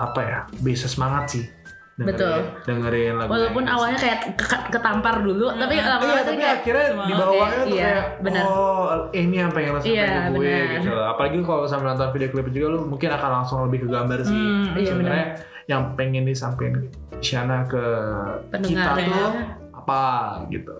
apa 0.00 0.20
ya 0.24 0.38
bisa 0.64 0.88
semangat 0.88 1.36
sih 1.36 1.44
dengerin, 2.02 2.08
Betul. 2.10 2.38
dengerin 2.64 3.14
lagu 3.16 3.30
Walaupun 3.30 3.64
awalnya 3.64 3.98
kayak 3.98 4.18
ke- 4.34 4.66
ketampar 4.68 5.14
dulu, 5.18 5.46
tapi 5.52 5.74
Hmm. 5.74 5.86
lama-lama 5.88 6.12
Iya, 6.12 6.22
tapi 6.22 6.36
kayak 6.36 6.56
akhirnya 6.58 6.86
di 7.00 7.12
bawahnya 7.14 7.56
tuh 7.56 7.68
Iya, 7.68 7.82
kayak 7.86 8.02
benar. 8.20 8.42
oh 8.44 8.82
ini 9.10 9.34
yang 9.36 9.50
pengen 9.50 9.70
lo 9.70 9.78
sampaikan 9.78 9.94
Iya, 9.94 10.10
ke 10.20 10.30
gue 10.30 10.42
benar. 10.44 10.72
gitu 10.74 10.88
loh. 10.90 11.06
Apalagi 11.08 11.36
kalau 11.40 11.62
sambil 11.64 11.86
nonton 11.88 12.08
video 12.10 12.28
klip 12.28 12.46
juga 12.48 12.66
lu 12.68 12.80
mungkin 12.84 13.08
akan 13.08 13.30
langsung 13.32 13.58
lebih 13.64 13.78
ke 13.80 13.88
gambar 13.88 14.18
sih. 14.20 14.34
Hmm, 14.34 14.64
iya, 14.74 14.88
Sebenarnya 14.88 15.26
yang 15.64 15.82
pengen 15.92 16.24
disampaikan 16.24 16.82
Isyana 17.14 17.64
ke 17.64 17.78
kita 17.78 18.50
pendengarnya. 18.50 19.06
tuh 19.08 19.32
apa 19.72 20.02
gitu. 20.48 20.74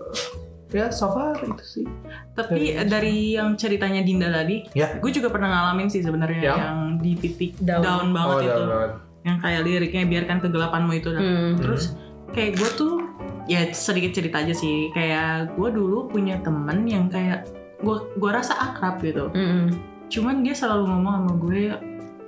Ya 0.69 0.89
so 0.89 1.07
far 1.07 1.37
itu 1.37 1.63
sih. 1.63 1.85
Tapi 2.33 2.73
Dari- 2.73 2.89
dari 2.89 3.15
yang 3.31 3.53
ceritanya 3.53 4.01
Dinda 4.01 4.27
tadi, 4.27 4.65
Ya. 4.73 4.89
gue 4.91 5.07
juga 5.07 5.29
pernah 5.29 5.45
ngalamin 5.47 5.85
sih 5.85 6.01
sebenarnya 6.01 6.41
Yang? 6.43 6.57
yang 6.57 6.77
di 6.97 7.11
titik 7.13 7.51
Down. 7.59 7.79
down, 7.79 8.07
banget 8.09 8.33
oh, 8.33 8.39
itu. 8.39 8.49
down 8.49 8.65
banget. 8.67 8.91
Yang 9.23 9.37
kayak 9.39 9.61
liriknya 9.63 10.03
biarkan 10.07 10.37
kegelapanmu 10.43 10.91
itu. 10.95 11.09
Hmm. 11.11 11.55
Terus 11.59 11.95
kayak 12.31 12.59
gue 12.59 12.69
tuh 12.75 12.93
ya 13.47 13.67
sedikit 13.71 14.11
cerita 14.15 14.43
aja 14.43 14.53
sih. 14.55 14.91
Kayak 14.91 15.55
gue 15.55 15.69
dulu 15.71 16.11
punya 16.11 16.39
temen 16.43 16.87
yang 16.87 17.07
kayak 17.07 17.47
gue 17.83 17.97
gue 18.19 18.31
rasa 18.31 18.55
akrab 18.59 18.99
gitu. 19.03 19.31
Mm-mm. 19.31 19.75
Cuman 20.07 20.43
dia 20.45 20.55
selalu 20.55 20.87
ngomong 20.87 21.13
sama 21.19 21.33
gue 21.39 21.61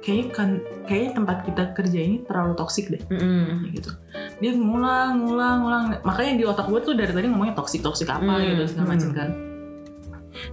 kayaknya 0.06 0.26
kan 0.38 0.50
kayaknya 0.86 1.12
tempat 1.18 1.38
kita 1.50 1.64
kerja 1.74 2.00
ini 2.00 2.18
terlalu 2.30 2.54
toksik 2.54 2.94
deh 2.94 3.02
Mm-mm. 3.10 3.74
gitu 3.74 3.90
dia 4.38 4.54
ngulang 4.54 5.26
ngulang 5.26 5.66
ngulang 5.66 5.86
makanya 6.06 6.34
di 6.38 6.46
otak 6.46 6.70
gue 6.70 6.80
tuh 6.86 6.94
dari 6.94 7.10
tadi 7.10 7.26
ngomongnya 7.26 7.58
toksik 7.58 7.82
toksik 7.82 8.14
apa 8.14 8.38
Hmm, 8.38 8.46
gitu 8.54 8.64
segala 8.70 8.94
macam 8.94 9.10
hmm. 9.10 9.18
kan 9.18 9.30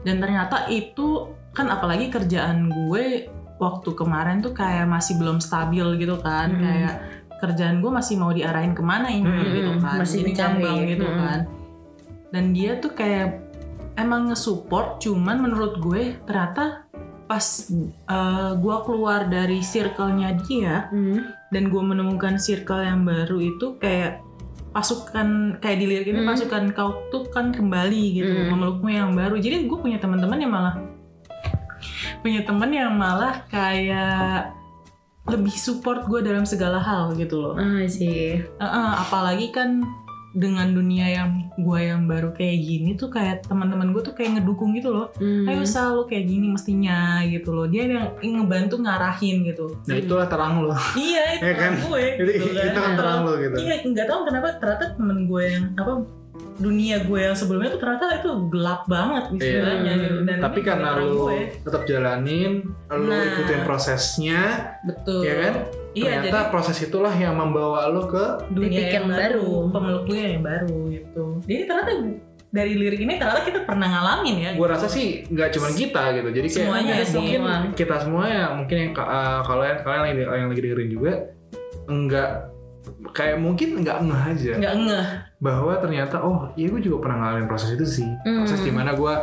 dan 0.09 0.16
ternyata 0.24 0.57
itu 0.72 1.37
kan 1.52 1.68
apalagi 1.68 2.09
kerjaan 2.09 2.72
gue 2.72 3.28
waktu 3.62 3.94
kemarin 3.94 4.42
tuh 4.42 4.51
kayak 4.53 4.85
masih 4.85 5.14
belum 5.16 5.38
stabil 5.38 5.87
gitu 5.96 6.18
kan 6.18 6.51
Hmm. 6.51 6.61
kayak 6.61 6.94
kerjaan 7.38 7.79
gue 7.79 7.90
masih 7.90 8.18
mau 8.18 8.31
diarahin 8.31 8.70
ke 8.70 8.83
mana 8.83 9.07
ini 9.09 9.22
Hmm, 9.25 9.51
gitu 9.53 9.72
kan 9.79 9.98
masih 9.98 10.20
dicari. 10.22 10.59
ngambang 10.59 10.79
gitu 10.88 11.07
Hmm. 11.07 11.18
kan 11.20 11.38
dan 12.29 12.44
dia 12.51 12.72
tuh 12.77 12.92
kayak 12.92 13.29
emang 13.94 14.29
nge-support 14.29 14.98
cuman 14.98 15.37
menurut 15.38 15.79
gue 15.79 16.16
ternyata 16.22 16.87
pas 17.22 17.46
eh, 18.09 18.53
gue 18.55 18.77
keluar 18.83 19.25
dari 19.27 19.61
circle-nya 19.61 20.37
dia 20.42 20.88
Mm. 20.88 21.18
dan 21.48 21.62
gue 21.66 21.83
menemukan 21.83 22.37
circle 22.37 22.81
yang 22.81 23.03
baru 23.03 23.38
itu 23.38 23.77
kayak 23.77 24.20
pasukan 24.70 25.59
kayak 25.59 25.79
di 25.79 25.87
lirik 25.87 26.09
ini 26.09 26.20
Hmm. 26.20 26.31
pasukan 26.31 26.72
kau 26.72 26.90
tuh 27.09 27.29
kan 27.29 27.53
kembali 27.53 28.05
gitu 28.14 28.33
Hmm. 28.33 28.48
memelukmu 28.51 28.88
yang 28.88 29.12
baru 29.12 29.37
jadi 29.37 29.64
gue 29.64 29.79
punya 29.79 29.96
teman-teman 29.96 30.38
yang 30.38 30.48
malah 30.51 30.77
punya 32.22 32.40
teman 32.40 32.70
yang 32.70 32.94
malah 32.94 33.42
kayak 33.46 34.54
lebih 35.24 35.52
support 35.52 36.02
gue 36.04 36.18
dalam 36.20 36.42
segala 36.42 36.78
hal 36.78 37.14
gitu 37.14 37.38
loh 37.40 37.54
Ah 37.54 37.87
sih. 37.87 38.38
Heeh, 38.40 38.90
apalagi 38.96 39.50
kan 39.50 39.82
dengan 40.32 40.72
dunia 40.72 41.12
yang 41.12 41.30
gue 41.54 41.80
yang 41.85 42.08
baru 42.08 42.32
kayak 42.32 42.56
gini 42.56 42.96
tuh 42.96 43.06
kayak 43.06 43.44
teman-teman 43.44 43.92
gue 43.92 44.00
tuh 44.00 44.16
kayak 44.16 44.32
ngedukung 44.35 44.72
gitu 44.72 44.88
loh 44.88 45.12
Hmm. 45.14 45.44
ayo 45.44 45.61
selalu 45.62 46.08
kayak 46.08 46.24
gini 46.24 46.48
mestinya 46.48 46.98
gitu 47.22 47.52
loh 47.52 47.68
dia 47.68 47.85
yang 47.85 48.08
ngebantu 48.16 48.80
ngarahin 48.80 49.44
gitu 49.44 49.76
Nah 49.85 49.92
itulah 49.94 50.24
terang 50.24 50.64
lo. 50.64 50.72
iya 50.96 51.20
itu 51.37 51.44
Iya 51.44 51.54
kan? 51.54 51.72
gue 51.76 52.04
itu, 52.16 52.32
gitu 52.40 52.64
itu 52.64 52.80
kan 52.80 52.92
terang 52.96 53.20
lo 53.22 53.32
gitu. 53.37 53.56
Iya, 53.58 53.74
nggak 53.85 54.06
tahu 54.06 54.20
kenapa 54.24 54.48
ternyata 54.56 54.85
temen 54.96 55.18
gue 55.28 55.42
yang 55.44 55.64
apa 55.76 55.92
dunia 56.55 57.02
gue 57.02 57.18
yang 57.18 57.33
sebelumnya 57.33 57.70
tuh 57.70 57.81
ternyata 57.81 58.18
itu 58.18 58.31
gelap 58.48 58.87
banget 58.87 59.24
istilahnya 59.35 59.92
Iya. 59.92 60.02
gitu. 60.05 60.18
Dan 60.22 60.38
Tapi 60.38 60.61
karena 60.61 60.88
lu 60.94 61.26
gue. 61.26 61.40
tetap 61.59 61.83
jalanin, 61.85 62.52
lu 62.88 63.09
Nah. 63.09 63.24
ikutin 63.35 63.61
prosesnya, 63.62 64.40
betul. 64.83 65.22
ya 65.22 65.35
kan? 65.38 65.55
Iya, 65.92 66.05
Ternyata 66.22 66.38
jadi 66.38 66.50
proses 66.50 66.76
itulah 66.78 67.12
yang 67.12 67.35
membawa 67.35 67.85
lu 67.87 68.07
ke 68.07 68.24
dunia 68.48 68.81
yang, 68.81 68.92
yang 68.94 69.07
baru, 69.07 69.20
baru. 69.44 69.72
pemeluk 69.72 70.02
gue 70.07 70.18
yang 70.18 70.42
baru 70.42 70.78
gitu. 70.88 71.24
Jadi 71.42 71.62
ternyata 71.64 71.90
dari 72.48 72.72
lirik 72.76 73.00
ini 73.00 73.16
ternyata 73.16 73.42
kita 73.42 73.61
pernah 73.64 73.88
ngalamin 73.88 74.37
ya. 74.38 74.50
gue 74.52 74.66
rasa 74.66 74.85
sih 74.85 75.24
nggak 75.24 75.50
cuma 75.50 75.72
kita 75.72 76.12
gitu 76.12 76.28
jadi 76.31 76.46
kayak 76.46 76.61
Semuanya 76.61 76.85
mungkin, 76.92 77.00
sih. 77.02 77.16
mungkin 77.16 77.40
Semua. 77.40 77.57
kita 77.72 77.96
semua 77.96 78.24
ya 78.28 78.44
mungkin 78.52 78.76
yang 78.78 78.90
uh, 78.94 79.40
kalau 79.40 79.62
yang 79.64 79.78
kalian 79.81 80.00
lagi 80.02 80.12
yang 80.20 80.48
lagi 80.52 80.61
dengerin 80.61 80.90
juga 80.92 81.12
enggak 81.87 82.31
kayak 83.11 83.37
mungkin 83.37 83.68
nggak 83.81 83.98
ngeh 84.02 84.22
aja 84.28 84.52
nggak 84.59 84.74
ngeh. 84.78 85.09
Bahwa 85.42 85.74
ternyata 85.83 86.22
oh 86.22 86.55
iya 86.55 86.70
gue 86.70 86.78
juga 86.78 87.02
pernah 87.02 87.26
ngalamin 87.26 87.50
proses 87.50 87.74
itu 87.74 87.83
sih. 87.83 88.07
Hmm. 88.22 88.46
proses 88.46 88.62
di 88.62 88.70
mana 88.70 88.94
gue 88.94 89.14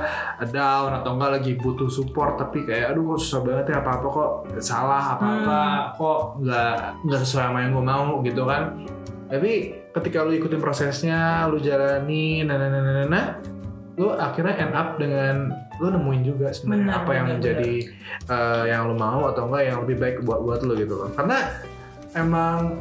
down 0.51 0.91
atau 0.99 1.15
enggak 1.15 1.31
lagi 1.39 1.55
butuh 1.55 1.87
support 1.87 2.35
tapi 2.35 2.67
kayak 2.67 2.91
aduh 2.91 3.15
kok 3.15 3.19
susah 3.23 3.39
banget 3.47 3.65
ya 3.71 3.75
apa 3.79 3.91
apa 3.95 4.07
kok 4.11 4.29
salah 4.59 5.03
apa 5.15 5.25
apa 5.25 5.59
kok 5.95 6.19
nggak 6.43 6.75
nggak 7.07 7.19
sesuai 7.23 7.43
sama 7.47 7.57
yang 7.63 7.71
gue 7.71 7.85
mau 7.87 8.19
gitu 8.27 8.43
kan. 8.43 8.83
Tapi 9.31 9.51
ketika 9.95 10.27
lu 10.27 10.35
ikutin 10.35 10.59
prosesnya 10.59 11.47
lu 11.47 11.55
jalani 11.63 12.43
nah 12.43 12.59
nah 12.59 12.67
nah 12.67 12.81
nah, 12.83 12.93
nah, 12.99 13.07
nah, 13.07 13.25
lu 13.95 14.11
akhirnya 14.11 14.59
end 14.59 14.75
up 14.75 14.99
dengan 14.99 15.55
lu 15.79 15.87
nemuin 15.87 16.21
juga 16.27 16.51
sebenarnya 16.51 16.83
Benar, 16.91 16.99
apa 16.99 17.11
yang 17.15 17.25
benar, 17.31 17.35
menjadi 17.39 17.73
eh, 18.27 18.63
yang 18.67 18.81
lu 18.91 18.95
mau 18.99 19.31
atau 19.31 19.47
enggak 19.47 19.63
yang 19.71 19.77
lebih 19.87 19.95
baik 20.03 20.15
buat 20.27 20.43
buat 20.43 20.59
lu 20.67 20.75
gitu 20.75 20.99
loh. 20.99 21.09
Karena 21.15 21.47
emang 22.11 22.75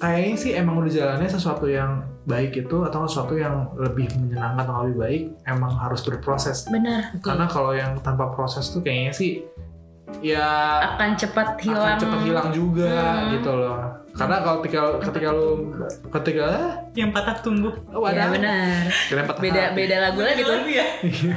kayaknya 0.00 0.36
sih 0.40 0.52
emang 0.56 0.80
udah 0.80 0.88
jalannya 0.88 1.28
sesuatu 1.28 1.68
yang 1.68 2.16
baik 2.28 2.52
itu 2.58 2.76
atau 2.84 3.02
sesuatu 3.02 3.34
yang 3.34 3.72
lebih 3.74 4.04
menyenangkan 4.14 4.62
atau 4.62 4.84
lebih 4.84 4.98
baik 4.98 5.22
emang 5.44 5.72
harus 5.74 6.04
berproses 6.04 6.68
Benar. 6.68 7.16
karena 7.18 7.48
kalau 7.48 7.72
yang 7.72 7.96
tanpa 7.98 8.28
proses 8.28 8.68
tuh 8.68 8.78
kayaknya 8.78 9.10
sih 9.10 9.30
ya 10.20 10.44
Akan 10.86 11.14
cepat 11.14 11.56
hilang. 11.58 11.84
akan 11.86 11.96
cepat 11.98 12.20
hilang 12.22 12.48
juga 12.50 12.88
Hmm. 12.90 13.28
gitu 13.32 13.50
loh 13.50 13.80
karena 14.10 14.36
kalau 14.40 14.58
ketika 14.58 14.80
ketika 15.00 15.28
lu 15.30 15.48
ketika 16.10 16.46
Yang 16.92 17.10
patah 17.12 17.36
tumbuh. 17.38 17.70
oh, 17.88 18.02
ada 18.02 18.26
benar. 18.28 18.90
kira 19.06 19.22
patah 19.22 19.38
Beda 19.40 19.60
hati. 19.62 19.76
beda 19.78 19.96
lagu 20.00 20.20
lagi 20.20 20.42
tuh. 20.42 20.58
ya. 20.66 20.86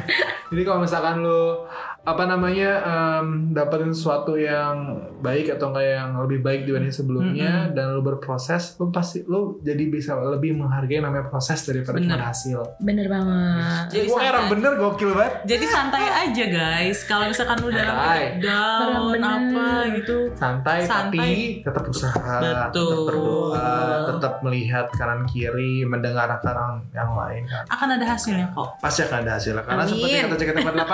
Jadi 0.49 0.61
kalau 0.65 0.79
misalkan 0.81 1.21
lu 1.21 1.61
apa 2.01 2.25
namanya 2.25 2.81
em, 2.81 3.53
dapetin 3.53 3.93
sesuatu 3.93 4.33
yang 4.33 4.97
baik 5.21 5.53
atau 5.53 5.69
enggak 5.69 5.85
yang 5.85 6.09
lebih 6.17 6.41
baik 6.41 6.61
dibanding 6.65 6.89
sebelumnya 6.89 7.69
dan 7.77 7.93
lu 7.93 8.01
berproses, 8.01 8.73
lu 8.81 8.89
pasti 8.89 9.21
lu 9.29 9.61
jadi 9.61 9.85
bisa 9.85 10.17
lebih 10.17 10.57
menghargai 10.57 10.97
namanya 10.97 11.29
proses 11.29 11.61
daripada 11.61 12.01
cuma 12.01 12.17
Bener. 12.17 12.25
hasil. 12.25 12.59
Bener 12.81 13.05
banget. 13.05 13.85
Jadi 13.93 14.05
Gue 14.09 14.17
santai. 14.17 14.31
orang 14.33 14.45
bener 14.49 14.71
gokil 14.81 15.11
banget. 15.13 15.33
Jadi 15.45 15.65
santai 15.69 16.05
aja 16.09 16.45
guys. 16.49 16.99
Kalau 17.05 17.25
misalkan 17.29 17.57
lu 17.61 17.69
dalam 17.69 17.95
down 18.41 19.13
Bener. 19.13 19.29
apa 19.53 19.67
gitu. 19.93 20.17
Santai, 20.33 20.77
Santai. 20.81 21.21
tapi 21.21 21.29
tetap 21.61 21.83
usaha, 21.85 22.33
tetap 22.41 22.73
berdoa, 23.05 23.69
tetap 24.09 24.33
melihat 24.41 24.89
kanan 24.97 25.29
kiri, 25.29 25.85
mendengarkan 25.85 26.41
orang 26.41 26.73
yang 26.97 27.13
lain 27.13 27.45
kan. 27.45 27.63
Akan 27.69 27.93
ada 27.93 28.05
hasilnya 28.09 28.49
kok. 28.57 28.81
Pasti 28.81 29.05
akan 29.05 29.21
ada 29.21 29.37
hasilnya 29.37 29.61
karena 29.61 29.85
Amin. 29.85 29.93
seperti 29.93 30.17
kata 30.17 30.35
JKT48 30.65 30.93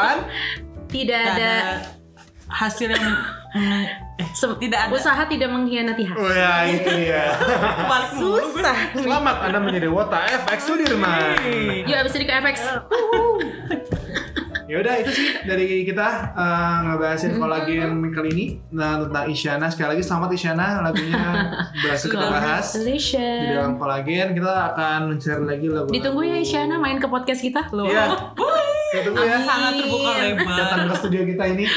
Tidak 0.88 1.20
Nggak 1.20 1.36
ada 1.38 1.54
hasil 2.48 2.88
yang 2.96 3.06
Se- 4.34 4.58
Tidak 4.58 4.80
ada. 4.90 4.94
Usaha 4.94 5.24
tidak 5.30 5.50
mengkhianati 5.50 6.04
hati. 6.10 6.18
Oh 6.18 6.30
ya 6.30 6.66
itu 6.66 6.90
ya. 7.10 7.38
Susah. 8.22 8.78
Selamat 8.98 9.46
Anda 9.46 9.60
menjadi 9.62 9.90
Wota 9.94 10.26
FX 10.26 10.60
Sudirman. 10.74 11.38
Yuk 11.86 11.98
abis 12.02 12.14
ini 12.18 12.26
ke 12.26 12.34
FX. 12.34 12.58
Ya 14.68 14.84
udah 14.84 15.00
itu 15.00 15.12
sih 15.16 15.32
dari 15.48 15.88
kita 15.88 16.36
eh, 16.36 16.76
ngebahasin 16.84 17.40
kolagen 17.40 18.04
kali 18.12 18.30
ini 18.36 18.46
nah, 18.76 19.00
tentang 19.00 19.32
Isyana 19.32 19.72
sekali 19.72 19.96
lagi 19.96 20.04
selamat 20.04 20.30
Isyana 20.36 20.84
lagunya 20.84 21.24
berhasil 21.72 22.12
kita 22.12 22.28
bahas 22.28 22.76
di 22.76 23.48
dalam 23.48 23.80
kolagen 23.80 24.36
kita 24.36 24.76
akan 24.76 25.16
mencari 25.16 25.44
lagi 25.48 25.68
lagu 25.72 25.88
Ditunggu 25.88 26.20
ya 26.28 26.38
Isyana 26.44 26.76
main 26.84 27.00
ke 27.00 27.08
podcast 27.08 27.40
kita. 27.40 27.72
Loh. 27.72 27.88
Iya. 27.88 28.12
Tunggu 28.88 29.20
ya 29.20 29.38
Sangat 29.42 29.72
terbuka 29.76 30.12
lebar. 30.18 30.56
datang 30.56 30.80
ke 30.86 30.96
studio 30.96 31.22
kita 31.26 31.44
ini. 31.50 31.66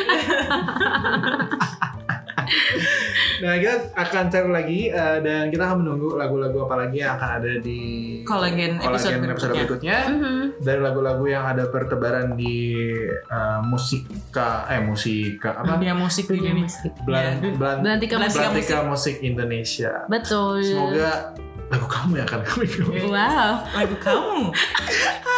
nah 3.41 3.57
kita 3.57 3.73
akan 3.95 4.25
cari 4.29 4.49
lagi 4.49 4.81
eh, 4.87 5.19
dan 5.19 5.49
kita 5.49 5.65
akan 5.65 5.81
menunggu 5.81 6.13
lagu-lagu 6.13 6.69
apa 6.69 6.75
lagi 6.79 7.01
yang 7.01 7.17
akan 7.17 7.31
ada 7.41 7.53
di 7.59 7.81
Kolagen 8.21 8.77
episode 8.77 9.17
episode 9.17 9.55
berikutnya. 9.55 9.97
berikutnya. 9.97 9.97
Mhm. 10.13 10.45
dari 10.61 10.81
lagu-lagu 10.83 11.25
yang 11.25 11.45
ada 11.47 11.65
pertebaran 11.67 12.37
di 12.37 12.85
uh, 13.25 13.65
musika 13.65 14.69
eh 14.69 14.79
musika 14.79 15.57
apa 15.57 15.73
Dunia 15.75 15.95
musik 15.95 16.29
Dunia 16.29 16.53
nih. 16.53 16.65
musik. 16.65 16.93
Belan, 17.01 17.33
Ya, 17.41 17.51
belan, 17.51 17.77
Belantika 17.81 18.15
Belantika 18.19 18.53
musik. 18.53 18.85
Musik 18.85 19.17
Indonesia 19.23 19.93
Betul. 20.05 20.61
semoga 20.61 21.33
lagu 21.67 21.87
kamu 21.87 22.13
yang 22.19 22.27
akan 22.27 22.41
kami 22.45 22.65
pilih 22.67 23.09
Wow, 23.09 23.51
Lagu 23.73 23.97
kamu. 23.97 24.41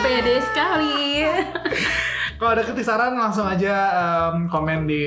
pede 0.00 0.36
sekali. 0.42 0.94
kalau 2.38 2.52
ada 2.52 2.62
kritik 2.62 2.84
saran 2.84 3.16
langsung 3.16 3.48
aja 3.48 3.74
um, 4.28 4.44
komen 4.46 4.84
di 4.84 5.00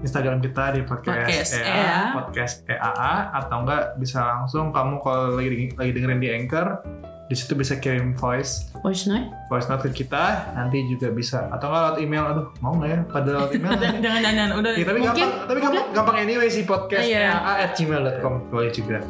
Instagram 0.00 0.40
kita 0.40 0.72
di 0.72 0.80
podcast, 0.82 1.20
Podcast 1.20 1.52
EA, 1.54 1.68
EA. 1.68 2.00
podcast 2.14 2.54
EAA 2.64 3.14
atau 3.36 3.56
enggak 3.60 3.82
bisa 3.96 4.18
langsung 4.24 4.72
kamu 4.72 4.96
kalau 4.98 5.36
lagi 5.36 5.68
lagi 5.70 5.90
dengerin 5.92 6.20
di 6.20 6.30
Anchor 6.32 6.80
di 7.24 7.32
situ 7.32 7.52
bisa 7.52 7.76
kirim 7.76 8.12
voice 8.12 8.68
Voice 8.80 9.08
note? 9.08 9.28
voice 9.48 9.64
note 9.64 9.80
ke 9.82 10.04
kita 10.04 10.52
nanti 10.52 10.84
juga 10.84 11.08
bisa 11.08 11.48
atau 11.48 11.68
enggak 11.68 11.82
lewat 11.84 11.96
email 12.00 12.24
aduh 12.26 12.46
mau 12.60 12.72
nggak 12.76 12.90
ya 12.90 13.00
pada 13.08 13.28
lewat 13.30 13.50
email 13.52 13.72
Jangan 13.80 14.00
jangan 14.00 14.20
jangan 14.24 14.48
udah. 14.56 14.70
Ya, 14.72 14.84
tapi 14.84 14.98
Mungkin- 15.00 15.20
gampang, 15.20 15.48
tapi 15.48 15.58
gampang, 15.60 15.86
gampang 15.92 16.16
anyway 16.18 16.48
sih 16.48 16.64
podcast 16.64 17.04
Iya. 17.04 17.28
at 17.60 17.72
gmail.com 17.76 18.48
boleh 18.48 18.72
juga. 18.72 19.04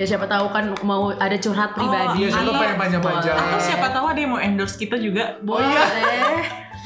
Ya 0.00 0.08
siapa 0.08 0.24
tahu 0.24 0.48
kan 0.48 0.64
mau 0.80 1.12
ada 1.12 1.36
curhat 1.36 1.76
pribadi. 1.76 2.24
Iya, 2.24 2.28
siapa 2.32 2.48
atau- 2.48 2.56
pengen 2.56 2.78
panjang-panjang. 2.80 3.36
Boleh. 3.36 3.52
Atau 3.52 3.60
siapa 3.60 3.86
tahu 3.92 4.04
ada 4.08 4.16
yang 4.16 4.32
mau 4.32 4.40
endorse 4.40 4.76
kita 4.80 4.96
juga. 4.96 5.36
Boleh. 5.44 5.68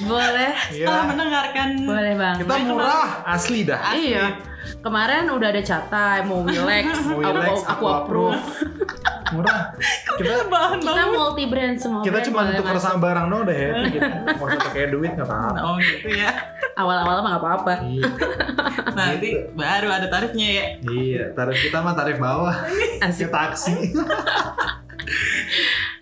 Boleh. 0.03 0.51
Iya. 0.75 0.87
Setelah 0.91 1.05
mendengarkan 1.07 1.69
Boleh 1.87 2.15
bang. 2.19 2.37
Kita 2.43 2.55
murah, 2.67 3.23
asli 3.23 3.63
dah. 3.63 3.95
Iya. 3.95 4.35
Kemarin 4.83 5.31
udah 5.31 5.49
ada 5.55 5.63
catai, 5.63 6.27
mau 6.27 6.43
relax, 6.43 7.07
Mau 7.07 7.23
aku, 7.23 7.31
relax, 7.31 7.59
aku, 7.63 7.71
aku 7.71 7.85
approve. 7.87 8.43
Murah. 9.35 9.61
Kita 10.19 10.47
bahan 10.47 10.79
Kita 10.79 11.05
multi 11.11 11.45
brand 11.45 11.75
semua. 11.75 12.01
kita 12.01 12.15
brand 12.15 12.27
cuma 12.31 12.41
masuk. 12.47 12.79
sama 12.79 12.99
barang 13.03 13.27
dong 13.27 13.43
deh. 13.45 13.59
Itu 13.59 13.89
kita 13.93 14.07
nggak 14.07 14.39
usah 14.39 14.61
pakai 14.63 14.85
duit 14.89 15.11
nggak 15.13 15.27
apa-apa. 15.27 15.59
Oh 15.61 15.75
gitu 15.77 16.09
ya. 16.09 16.31
Awal-awal 16.75 17.17
mah 17.19 17.31
gak 17.31 17.43
apa-apa. 17.43 17.73
Iya. 17.85 18.07
Nanti 18.99 19.29
baru 19.53 19.89
ada 19.91 20.07
tarifnya 20.07 20.49
ya. 20.49 20.65
Iya, 20.81 21.25
tarif 21.33 21.59
kita 21.61 21.79
mah 21.79 21.95
tarif 21.95 22.19
bawah. 22.19 22.55
Asik. 23.05 23.27
Ke 23.27 23.33
taksi. 23.33 23.75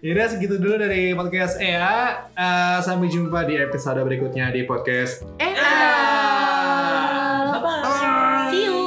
Yaudah 0.00 0.26
segitu 0.28 0.56
dulu 0.56 0.76
dari 0.76 1.12
podcast 1.12 1.56
EA. 1.56 2.26
Eh, 2.32 2.78
sampai 2.80 3.06
jumpa 3.06 3.44
di 3.44 3.56
episode 3.56 4.00
berikutnya 4.00 4.50
di 4.50 4.64
podcast 4.64 5.22
Eh, 5.38 5.54
Bye-bye. 7.52 8.50
see 8.50 8.66
you. 8.66 8.81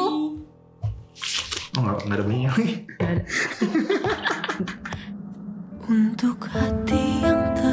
Oh 1.76 1.84
nggak 1.84 2.08
nggak 2.08 2.16
ada 2.16 2.24
bunyinya 2.24 2.52
lagi. 2.56 2.88
Untuk 5.92 6.40
hati 6.48 7.04
yang 7.20 7.40
terluka 7.52 7.64